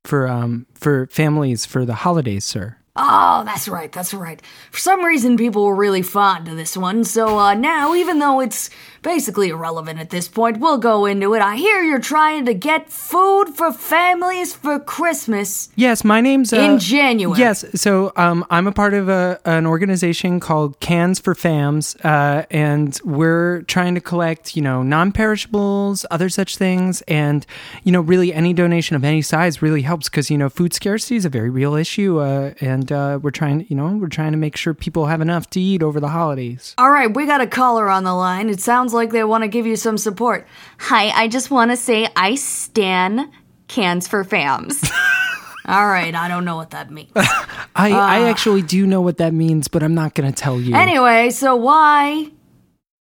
for 0.04 0.26
um 0.26 0.66
for 0.74 1.06
families 1.11 1.66
for 1.66 1.85
the 1.85 1.94
holidays, 1.94 2.44
sir. 2.44 2.76
Oh, 2.96 3.44
that's 3.44 3.68
right, 3.68 3.90
that's 3.90 4.12
right. 4.12 4.42
For 4.72 4.78
some 4.78 5.04
reason, 5.04 5.37
people 5.37 5.64
were 5.64 5.76
really 5.76 6.02
fond 6.02 6.48
of 6.48 6.56
this 6.56 6.76
one, 6.76 7.04
so 7.04 7.38
uh, 7.38 7.54
now, 7.54 7.94
even 7.94 8.18
though 8.18 8.40
it's 8.40 8.68
basically 9.03 9.51
irrelevant 9.51 9.99
at 9.99 10.11
this 10.11 10.29
point, 10.29 10.59
we'll 10.59 10.79
go 10.79 11.07
into 11.07 11.35
it. 11.35 11.43
I 11.43 11.57
hear 11.57 11.83
you're 11.83 12.01
trying 12.01 12.45
to 12.47 12.55
get 12.55 12.91
food 12.91 13.49
for 13.55 13.73
families 13.73 14.55
for 14.55 14.79
Christmas. 14.79 15.71
Yes, 15.77 16.05
my 16.05 16.21
name's 16.21 16.53
uh, 16.53 16.57
In 16.57 16.79
January. 16.79 17.39
Yes, 17.39 17.65
so 17.75 18.13
um, 18.17 18.45
I'm 18.51 18.67
a 18.67 18.73
part 18.73 18.95
of 18.95 19.09
a, 19.09 19.41
an 19.45 19.67
organization 19.67 20.41
called 20.41 20.81
Cans 20.81 21.19
for 21.19 21.35
Fams, 21.35 21.97
uh, 22.05 22.47
and 22.51 22.99
we're 23.05 23.63
trying 23.63 23.95
to 23.95 24.01
collect, 24.01 24.57
you 24.57 24.63
know, 24.63 24.83
non-perishables, 24.83 26.07
other 26.11 26.29
such 26.29 26.57
things, 26.57 27.03
and 27.03 27.47
you 27.85 27.93
know, 27.93 28.01
really 28.01 28.33
any 28.33 28.53
donation 28.53 28.97
of 28.97 29.05
any 29.05 29.23
size 29.23 29.63
really 29.63 29.83
helps 29.83 30.09
because 30.09 30.31
you 30.31 30.39
know, 30.39 30.49
food 30.49 30.73
scarcity 30.73 31.17
is 31.17 31.25
a 31.25 31.29
very 31.29 31.51
real 31.51 31.75
issue, 31.75 32.19
uh, 32.19 32.53
and 32.61 32.93
uh, 32.93 33.19
we're 33.21 33.31
trying, 33.31 33.67
you 33.69 33.77
know, 33.77 33.89
we're 33.97 34.09
trying 34.09 34.33
to 34.33 34.39
make 34.39 34.57
sure 34.57 34.75
people 34.75 35.07
have 35.07 35.21
enough 35.21 35.49
to 35.51 35.61
eat 35.61 35.83
over 35.83 36.01
the 36.01 36.09
holidays. 36.09 36.75
All 36.79 36.91
right, 36.91 37.13
we 37.13 37.27
got 37.27 37.41
a 37.41 37.47
caller 37.47 37.89
on 37.89 38.05
the 38.05 38.15
line. 38.15 38.49
It 38.49 38.61
sounds 38.61 38.89
like 38.92 39.11
they 39.11 39.24
want 39.24 39.42
to 39.42 39.48
give 39.48 39.66
you 39.66 39.76
some 39.76 39.98
support. 39.98 40.46
Hi, 40.79 41.09
I 41.11 41.29
just 41.29 41.50
want 41.50 41.70
to 41.70 41.76
say 41.76 42.09
I 42.16 42.35
stan 42.35 43.31
cans 43.68 44.09
for 44.09 44.24
fams. 44.24 44.90
All 45.66 45.87
right, 45.87 46.14
I 46.14 46.29
don't 46.29 46.44
know 46.44 46.57
what 46.57 46.70
that 46.70 46.90
means. 46.90 47.12
I, 47.14 47.92
I 47.92 48.29
actually 48.29 48.62
do 48.62 48.87
know 48.87 49.00
what 49.00 49.18
that 49.18 49.33
means, 49.33 49.68
but 49.68 49.83
I'm 49.83 49.94
not 49.94 50.14
going 50.14 50.33
to 50.33 50.35
tell 50.35 50.61
you. 50.61 50.74
Anyway, 50.74 51.31
so 51.31 51.55
why 51.55 52.31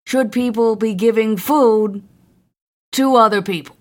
should 0.06 0.32
people 0.32 0.76
be 0.76 0.94
giving 0.94 1.36
food 1.36 2.02
to 2.92 3.16
other 3.16 3.42
people? 3.42 3.76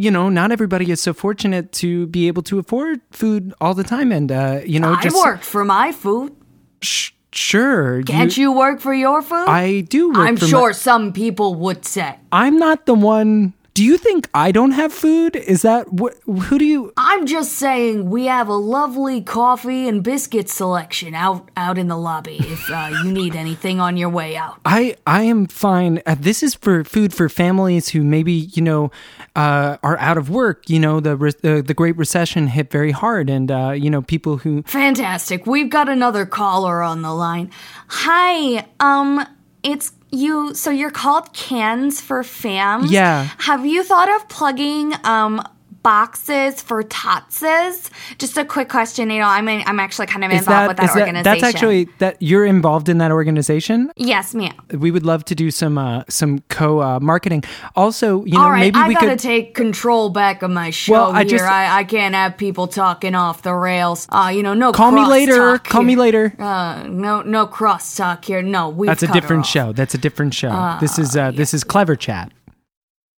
you 0.00 0.10
know, 0.10 0.30
not 0.30 0.50
everybody 0.50 0.90
is 0.90 1.00
so 1.00 1.12
fortunate 1.12 1.72
to 1.72 2.06
be 2.06 2.26
able 2.26 2.42
to 2.42 2.58
afford 2.58 3.00
food 3.10 3.52
all 3.60 3.74
the 3.74 3.84
time, 3.84 4.12
and 4.12 4.32
uh, 4.32 4.60
you 4.64 4.80
know, 4.80 4.94
I 4.94 5.02
just 5.02 5.16
worked 5.16 5.44
for 5.44 5.62
my 5.64 5.92
food. 5.92 6.34
sh- 6.80 7.10
sure. 7.32 8.02
Can't 8.02 8.36
you, 8.36 8.52
work 8.52 8.80
for 8.80 8.94
your 8.94 9.22
food? 9.22 9.48
I 9.48 9.80
do. 9.80 10.08
Work 10.08 10.18
I'm 10.18 10.36
for 10.36 10.44
my- 10.44 10.50
sure 10.50 10.72
some 10.72 11.12
people 11.12 11.54
would 11.54 11.84
say. 11.84 12.16
I'm 12.32 12.58
not 12.58 12.86
the 12.86 12.94
one. 12.94 13.52
Do 13.72 13.84
you 13.84 13.98
think 13.98 14.28
I 14.34 14.50
don't 14.52 14.72
have 14.72 14.92
food? 14.92 15.36
Is 15.36 15.62
that 15.62 15.92
what? 15.92 16.16
Who 16.24 16.58
do 16.58 16.64
you? 16.64 16.92
I'm 16.96 17.26
just 17.26 17.52
saying 17.52 18.10
we 18.10 18.26
have 18.26 18.48
a 18.48 18.54
lovely 18.54 19.22
coffee 19.22 19.86
and 19.86 20.02
biscuit 20.02 20.48
selection 20.48 21.14
out 21.14 21.50
out 21.56 21.78
in 21.78 21.88
the 21.88 21.96
lobby 21.96 22.38
if 22.40 22.68
uh, 22.70 22.90
you 23.04 23.12
need 23.12 23.36
anything 23.36 23.78
on 23.78 23.96
your 23.96 24.08
way 24.08 24.36
out. 24.36 24.58
I 24.64 24.96
I 25.06 25.22
am 25.22 25.46
fine. 25.46 26.02
Uh, 26.04 26.16
this 26.18 26.42
is 26.42 26.54
for 26.54 26.82
food 26.84 27.14
for 27.14 27.28
families 27.28 27.90
who 27.90 28.02
maybe 28.02 28.32
you 28.32 28.62
know 28.62 28.90
uh, 29.36 29.76
are 29.82 29.98
out 29.98 30.18
of 30.18 30.30
work. 30.30 30.68
You 30.68 30.80
know 30.80 30.98
the 30.98 31.16
re- 31.16 31.32
the, 31.40 31.62
the 31.62 31.74
Great 31.74 31.96
Recession 31.96 32.48
hit 32.48 32.70
very 32.70 32.90
hard, 32.90 33.30
and 33.30 33.50
uh, 33.50 33.70
you 33.70 33.88
know 33.88 34.02
people 34.02 34.38
who 34.38 34.62
Fantastic. 34.62 35.46
We've 35.46 35.70
got 35.70 35.88
another 35.88 36.26
caller 36.26 36.82
on 36.82 37.02
the 37.02 37.14
line. 37.14 37.50
Hi, 37.88 38.66
um, 38.80 39.24
it's 39.62 39.92
you. 40.10 40.54
So 40.54 40.70
you're 40.70 40.90
called 40.90 41.32
Cans 41.32 42.00
for 42.00 42.22
Fam. 42.22 42.86
Yeah. 42.86 43.28
Have 43.38 43.64
you 43.66 43.82
thought 43.84 44.08
of 44.08 44.28
plugging 44.28 44.94
um 45.04 45.42
boxes 45.82 46.60
for 46.62 46.82
Totses? 46.82 47.90
Just 48.18 48.36
a 48.36 48.44
quick 48.44 48.68
question. 48.68 49.10
You 49.10 49.20
know, 49.20 49.26
I'm 49.26 49.48
in, 49.48 49.62
I'm 49.66 49.80
actually 49.80 50.06
kind 50.06 50.24
of 50.24 50.30
is 50.30 50.40
involved 50.40 50.62
that, 50.62 50.68
with 50.68 50.76
that 50.78 50.94
that 50.94 51.00
organization. 51.00 51.22
that's 51.24 51.42
actually 51.42 51.88
that 51.98 52.16
you're 52.20 52.44
involved 52.46 52.88
in 52.88 52.98
that 52.98 53.10
organization. 53.10 53.90
yes, 53.96 54.34
ma'am. 54.34 54.54
We 54.72 54.90
would 54.90 55.04
love 55.04 55.24
to 55.26 55.34
do 55.34 55.50
some 55.50 55.78
uh, 55.78 56.04
some 56.08 56.40
co 56.48 56.80
uh, 56.80 57.00
marketing. 57.00 57.44
Also, 57.76 58.24
you 58.24 58.32
know, 58.32 58.48
right, 58.48 58.60
maybe 58.60 58.78
I 58.78 58.88
we 58.88 58.94
gotta 58.94 59.10
could. 59.10 59.18
take 59.18 59.54
control 59.54 60.10
back 60.10 60.42
of 60.42 60.50
my 60.50 60.70
show 60.70 60.92
Well, 60.92 61.12
I 61.12 61.20
here. 61.24 61.38
just- 61.38 61.44
I, 61.44 61.80
I 61.80 61.84
can't 61.84 62.14
have 62.14 62.36
people 62.36 62.66
talking 62.68 63.14
off 63.14 63.42
the 63.42 63.54
rails. 63.54 64.06
Uh, 64.10 64.30
you 64.34 64.42
know, 64.42 64.54
no. 64.54 64.72
Call 64.72 64.92
me 64.92 65.06
later. 65.06 65.58
Call 65.58 65.82
me 65.82 65.96
later. 65.96 66.34
Uh, 66.38 66.84
no, 66.88 67.22
no 67.22 67.46
cross 67.46 67.96
talk 67.96 68.24
here. 68.24 68.42
No, 68.42 68.68
we. 68.68 68.86
That's 68.86 69.02
a 69.02 69.08
different 69.12 69.46
show. 69.46 69.72
That's 69.72 69.94
a 69.94 69.98
different 69.98 70.34
show. 70.34 70.76
this 70.80 70.98
is 70.98 71.16
uh, 71.16 71.30
this 71.30 71.54
is 71.54 71.64
clever 71.64 71.96
chat. 71.96 72.32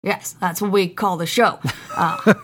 Yes, 0.03 0.33
that's 0.41 0.61
what 0.61 0.73
we 0.73 0.89
call 0.89 1.17
the 1.17 1.27
show. 1.27 1.61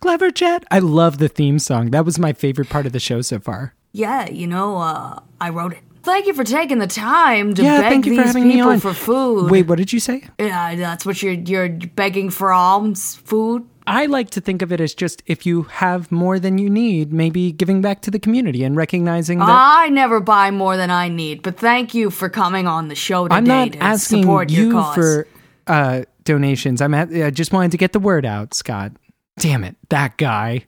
Clever 0.00 0.30
chat. 0.30 0.64
I 0.70 0.78
love 0.78 1.18
the 1.18 1.28
theme 1.28 1.58
song. 1.58 1.90
That 1.90 2.04
was 2.04 2.18
my 2.18 2.32
favorite 2.32 2.68
part 2.68 2.86
of 2.86 2.92
the 2.92 3.00
show 3.00 3.20
so 3.22 3.38
far. 3.40 3.74
yeah, 3.92 4.28
you 4.28 4.46
know, 4.46 4.76
uh, 4.76 5.20
I 5.40 5.48
wrote 5.50 5.72
it. 5.72 5.80
Thank 6.02 6.26
you 6.26 6.34
for 6.34 6.44
taking 6.44 6.78
the 6.78 6.86
time 6.86 7.54
to 7.54 7.62
yeah, 7.62 7.80
beg 7.80 7.90
thank 7.90 8.06
you 8.06 8.12
these 8.12 8.20
for 8.20 8.26
having 8.28 8.48
me 8.48 8.54
people 8.56 8.78
for 8.78 8.94
food. 8.94 9.50
Wait, 9.50 9.66
what 9.66 9.78
did 9.78 9.92
you 9.92 10.00
say? 10.00 10.22
yeah, 10.38 10.74
that's 10.76 11.04
what 11.04 11.22
you're 11.22 11.32
you're 11.34 11.68
begging 11.68 12.30
for 12.30 12.52
alms 12.52 13.16
food. 13.16 13.66
I 13.86 14.06
like 14.06 14.30
to 14.30 14.40
think 14.40 14.62
of 14.62 14.70
it 14.70 14.80
as 14.80 14.94
just 14.94 15.22
if 15.26 15.44
you 15.46 15.62
have 15.64 16.12
more 16.12 16.38
than 16.38 16.58
you 16.58 16.68
need, 16.70 17.12
maybe 17.12 17.52
giving 17.52 17.80
back 17.82 18.02
to 18.02 18.10
the 18.10 18.18
community 18.18 18.62
and 18.62 18.76
recognizing 18.76 19.38
that 19.38 19.48
I 19.48 19.88
never 19.88 20.20
buy 20.20 20.50
more 20.50 20.76
than 20.76 20.90
I 20.90 21.08
need, 21.08 21.42
but 21.42 21.56
thank 21.58 21.94
you 21.94 22.10
for 22.10 22.28
coming 22.28 22.66
on 22.66 22.88
the 22.88 22.94
show 22.94 23.24
today 23.24 23.36
I'm 23.36 23.44
not 23.44 23.72
to 23.72 23.82
asking 23.82 24.22
support 24.22 24.50
your 24.50 24.64
you 24.66 24.72
cause. 24.72 24.94
for 24.94 25.26
uh, 25.66 26.02
donations. 26.28 26.80
I'm 26.80 26.94
at, 26.94 27.10
I 27.12 27.30
just 27.30 27.52
wanted 27.52 27.72
to 27.72 27.76
get 27.78 27.92
the 27.92 27.98
word 27.98 28.24
out, 28.24 28.54
Scott. 28.54 28.92
Damn 29.38 29.64
it, 29.64 29.76
that 29.88 30.16
guy. 30.18 30.66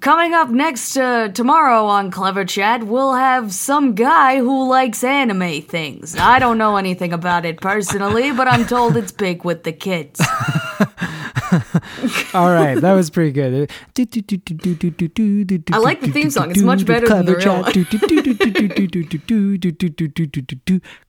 Coming 0.00 0.34
up 0.34 0.50
next 0.50 0.96
uh, 0.96 1.28
tomorrow 1.28 1.86
on 1.86 2.10
Clever 2.10 2.44
Chat, 2.44 2.84
we'll 2.84 3.14
have 3.14 3.52
some 3.52 3.94
guy 3.94 4.38
who 4.38 4.68
likes 4.68 5.02
anime 5.02 5.62
things. 5.62 6.16
I 6.16 6.38
don't 6.38 6.58
know 6.58 6.76
anything 6.76 7.12
about 7.12 7.44
it 7.44 7.60
personally, 7.60 8.32
but 8.32 8.46
I'm 8.46 8.66
told 8.66 8.96
it's 8.96 9.12
big 9.12 9.44
with 9.44 9.64
the 9.64 9.72
kids. 9.72 10.20
All 12.34 12.52
right, 12.52 12.74
that 12.80 12.92
was 12.92 13.10
pretty 13.10 13.32
good. 13.32 13.70
I 15.72 15.78
like 15.78 16.00
the 16.00 16.10
theme 16.12 16.30
song. 16.30 16.50
It's 16.50 16.62
much 16.62 16.84
better 16.84 17.08
than 17.08 17.26
the 17.26 17.36
real 17.36 17.64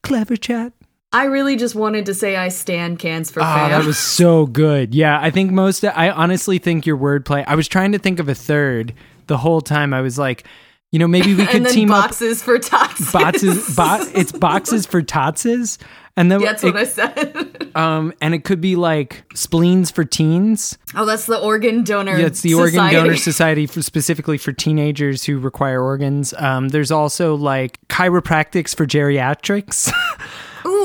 Clever 0.03 0.37
chat. 0.37 0.73
I 1.13 1.26
really 1.26 1.56
just 1.56 1.74
wanted 1.74 2.06
to 2.08 2.13
say 2.13 2.36
I 2.36 2.50
stand 2.50 3.00
cans 3.00 3.32
for 3.32 3.39
Oh, 3.41 3.46
fam. 3.46 3.72
that 3.72 3.86
was 3.86 3.98
so 3.98 4.46
good. 4.46 4.93
Yeah, 4.93 5.20
I 5.22 5.32
think 5.32 5.52
most. 5.52 5.84
I 5.86 6.10
honestly 6.10 6.58
think 6.58 6.86
your 6.86 6.98
wordplay. 6.98 7.43
I 7.48 7.56
was 7.56 7.67
trying 7.67 7.93
to 7.93 8.00
think 8.00 8.20
of 8.20 8.28
a 8.28 8.36
third 8.36 8.93
the 9.28 9.38
whole 9.38 9.62
time. 9.62 9.93
I 9.93 10.02
was 10.02 10.20
like, 10.20 10.43
you 10.91 11.00
know, 11.00 11.08
maybe 11.08 11.34
we 11.34 11.46
could 11.48 11.65
team 11.70 11.91
up 11.91 12.04
boxes 12.10 12.43
for 12.43 12.60
tots. 12.60 13.12
boxes. 13.12 13.76
Bo- 13.76 14.06
it's 14.13 14.34
boxes 14.34 14.86
for 14.86 15.02
totses, 15.02 15.80
and 16.17 16.30
then 16.30 16.41
That's 16.41 16.62
it, 16.63 16.74
what 16.74 16.78
I 16.78 16.84
said. 16.84 17.72
um, 17.76 18.13
and 18.20 18.34
it 18.34 18.43
could 18.43 18.60
be 18.60 18.76
like 18.76 19.24
spleens 19.34 19.89
for 19.89 20.04
teens. 20.04 20.78
oh, 20.93 21.06
that's 21.06 21.26
the 21.26 21.39
organ 21.39 21.86
donor. 21.86 22.17
Yeah, 22.17 22.26
it's 22.26 22.41
the 22.41 22.54
Organ 22.56 22.91
Donor 22.91 23.15
Society 23.15 23.65
for 23.65 23.82
specifically 23.82 24.38
for 24.38 24.52
teenagers 24.52 25.24
who 25.24 25.39
require 25.39 25.82
organs. 25.82 26.34
Um, 26.34 26.67
there's 26.67 26.91
also 26.91 27.36
like 27.36 27.80
chiropractics 27.88 28.76
for 28.76 28.86
geriatrics. 28.86 29.89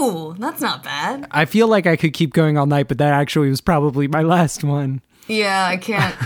Ooh, 0.03 0.35
that's 0.39 0.61
not 0.61 0.83
bad. 0.83 1.27
I 1.31 1.45
feel 1.45 1.69
like 1.69 1.87
I 1.87 1.97
could 1.97 2.13
keep 2.13 2.33
going 2.33 2.59
all 2.59 2.67
night, 2.67 2.89
but 2.89 2.99
that 2.99 3.13
actually 3.13 3.49
was 3.51 3.61
probably 3.61 4.09
my 4.09 4.23
last 4.23 4.65
one. 4.65 5.01
Yeah, 5.29 5.67
I 5.67 5.77
can't. 5.77 6.17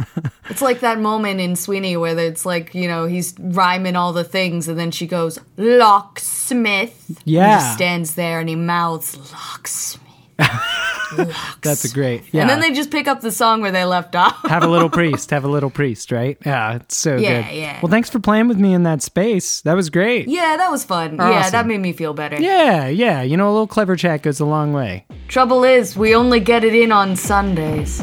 it's 0.48 0.62
like 0.62 0.80
that 0.80 0.98
moment 0.98 1.40
in 1.40 1.56
Sweeney 1.56 1.96
where 1.96 2.18
it's 2.18 2.46
like, 2.46 2.74
you 2.74 2.88
know, 2.88 3.04
he's 3.04 3.34
rhyming 3.38 3.96
all 3.96 4.12
the 4.14 4.24
things 4.24 4.66
and 4.66 4.78
then 4.78 4.90
she 4.90 5.06
goes, 5.06 5.38
locksmith. 5.58 7.08
And 7.08 7.18
he 7.26 7.32
Yeah. 7.34 7.74
stands 7.74 8.14
there 8.14 8.40
and 8.40 8.48
he 8.48 8.56
mouths, 8.56 9.16
locksmith. 9.32 10.02
That's 11.62 11.84
a 11.84 11.88
great. 11.94 12.24
Yeah. 12.32 12.42
And 12.42 12.50
then 12.50 12.60
they 12.60 12.72
just 12.72 12.90
pick 12.90 13.06
up 13.06 13.20
the 13.20 13.30
song 13.30 13.60
where 13.60 13.70
they 13.70 13.84
left 13.84 14.14
off. 14.16 14.36
have 14.48 14.64
a 14.64 14.68
little 14.68 14.90
priest. 15.00 15.30
Have 15.30 15.44
a 15.44 15.48
little 15.48 15.70
priest. 15.70 16.10
Right? 16.12 16.36
Yeah. 16.44 16.74
It's 16.76 16.96
so 16.96 17.16
Yeah, 17.16 17.42
good. 17.48 17.54
yeah. 17.56 17.80
Well, 17.82 17.90
thanks 17.90 18.10
for 18.10 18.18
playing 18.18 18.48
with 18.48 18.58
me 18.58 18.74
in 18.74 18.82
that 18.82 19.02
space. 19.02 19.60
That 19.62 19.74
was 19.74 19.88
great. 19.88 20.28
yeah, 20.28 20.56
that 20.56 20.70
was 20.70 20.84
fun. 20.84 21.16
Yeah, 21.16 21.48
that 21.50 21.66
made 21.66 21.80
me 21.80 21.92
feel 21.92 22.12
better. 22.12 22.40
Yeah. 22.40 22.88
Yeah. 22.88 23.22
You 23.22 23.36
know, 23.36 23.48
a 23.48 23.52
little 23.52 23.66
clever 23.66 23.96
chat 23.96 24.22
goes 24.22 24.40
a 24.40 24.44
long 24.46 24.72
way. 24.72 25.06
Trouble 25.28 25.64
is, 25.64 25.96
we 25.96 26.14
only 26.14 26.40
get 26.40 26.64
it 26.64 26.74
in 26.74 26.92
on 26.92 27.16
Sundays. 27.16 27.98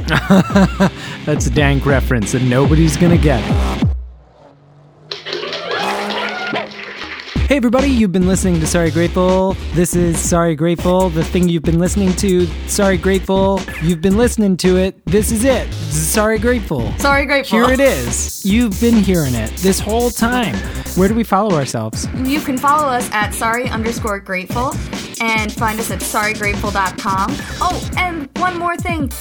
That's 1.25 1.47
a 1.47 1.51
dank 1.51 1.85
reference, 1.85 2.33
and 2.33 2.49
nobody's 2.49 2.97
gonna 2.97 3.17
get 3.17 3.41
Hey 7.47 7.57
everybody, 7.57 7.89
you've 7.89 8.13
been 8.13 8.25
listening 8.25 8.59
to 8.61 8.65
Sorry 8.65 8.89
Grateful. 8.89 9.53
This 9.73 9.95
is 9.95 10.17
Sorry 10.17 10.55
Grateful, 10.55 11.09
the 11.09 11.23
thing 11.25 11.49
you've 11.49 11.63
been 11.63 11.77
listening 11.77 12.13
to. 12.13 12.47
Sorry 12.67 12.97
Grateful, 12.97 13.59
you've 13.81 14.01
been 14.01 14.17
listening 14.17 14.55
to 14.57 14.77
it. 14.77 15.05
This 15.05 15.29
is 15.29 15.43
it. 15.43 15.67
This 15.67 15.97
is 15.97 16.07
Sorry 16.07 16.39
Grateful. 16.39 16.91
Sorry, 16.97 17.25
grateful. 17.25 17.59
Here 17.59 17.69
it 17.69 17.81
is. 17.81 18.45
You've 18.45 18.79
been 18.79 18.95
hearing 18.95 19.35
it 19.35 19.51
this 19.57 19.77
whole 19.79 20.09
time. 20.09 20.55
Where 20.95 21.09
do 21.09 21.13
we 21.13 21.23
follow 21.25 21.55
ourselves? 21.55 22.07
You 22.23 22.39
can 22.39 22.57
follow 22.57 22.87
us 22.87 23.11
at 23.11 23.33
sorry 23.33 23.67
underscore 23.69 24.19
grateful 24.19 24.73
and 25.21 25.51
find 25.51 25.79
us 25.79 25.91
at 25.91 25.99
sorrygrateful.com. 25.99 27.27
Oh, 27.61 27.89
and 27.97 28.29
one 28.37 28.57
more 28.57 28.77
thing. 28.77 29.11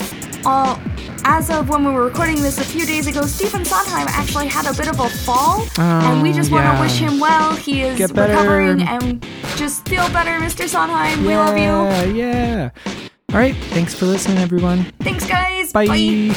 Uh, 0.44 0.78
as 1.24 1.50
of 1.50 1.68
when 1.68 1.84
we 1.84 1.92
were 1.92 2.04
recording 2.04 2.36
this 2.36 2.58
a 2.58 2.64
few 2.64 2.84
days 2.84 3.06
ago, 3.06 3.22
Stephen 3.22 3.64
Sondheim 3.64 4.06
actually 4.08 4.48
had 4.48 4.66
a 4.66 4.76
bit 4.76 4.88
of 4.88 5.00
a 5.00 5.08
fall, 5.08 5.66
and 5.78 6.22
we 6.22 6.32
just 6.32 6.50
want 6.50 6.64
yeah. 6.64 6.76
to 6.76 6.80
wish 6.80 6.98
him 6.98 7.20
well. 7.20 7.54
He 7.56 7.82
is 7.82 8.00
recovering, 8.00 8.82
and 8.82 9.24
just 9.56 9.88
feel 9.88 10.08
better, 10.10 10.42
Mr. 10.44 10.68
Sondheim. 10.68 11.24
We 11.24 11.36
love 11.36 11.56
you. 11.56 11.64
Yeah, 11.64 12.04
yeah. 12.04 12.70
All 13.30 13.38
right. 13.38 13.56
Thanks 13.70 13.94
for 13.94 14.06
listening, 14.06 14.38
everyone. 14.38 14.84
Thanks, 15.00 15.26
guys. 15.26 15.72
Bye. 15.72 16.34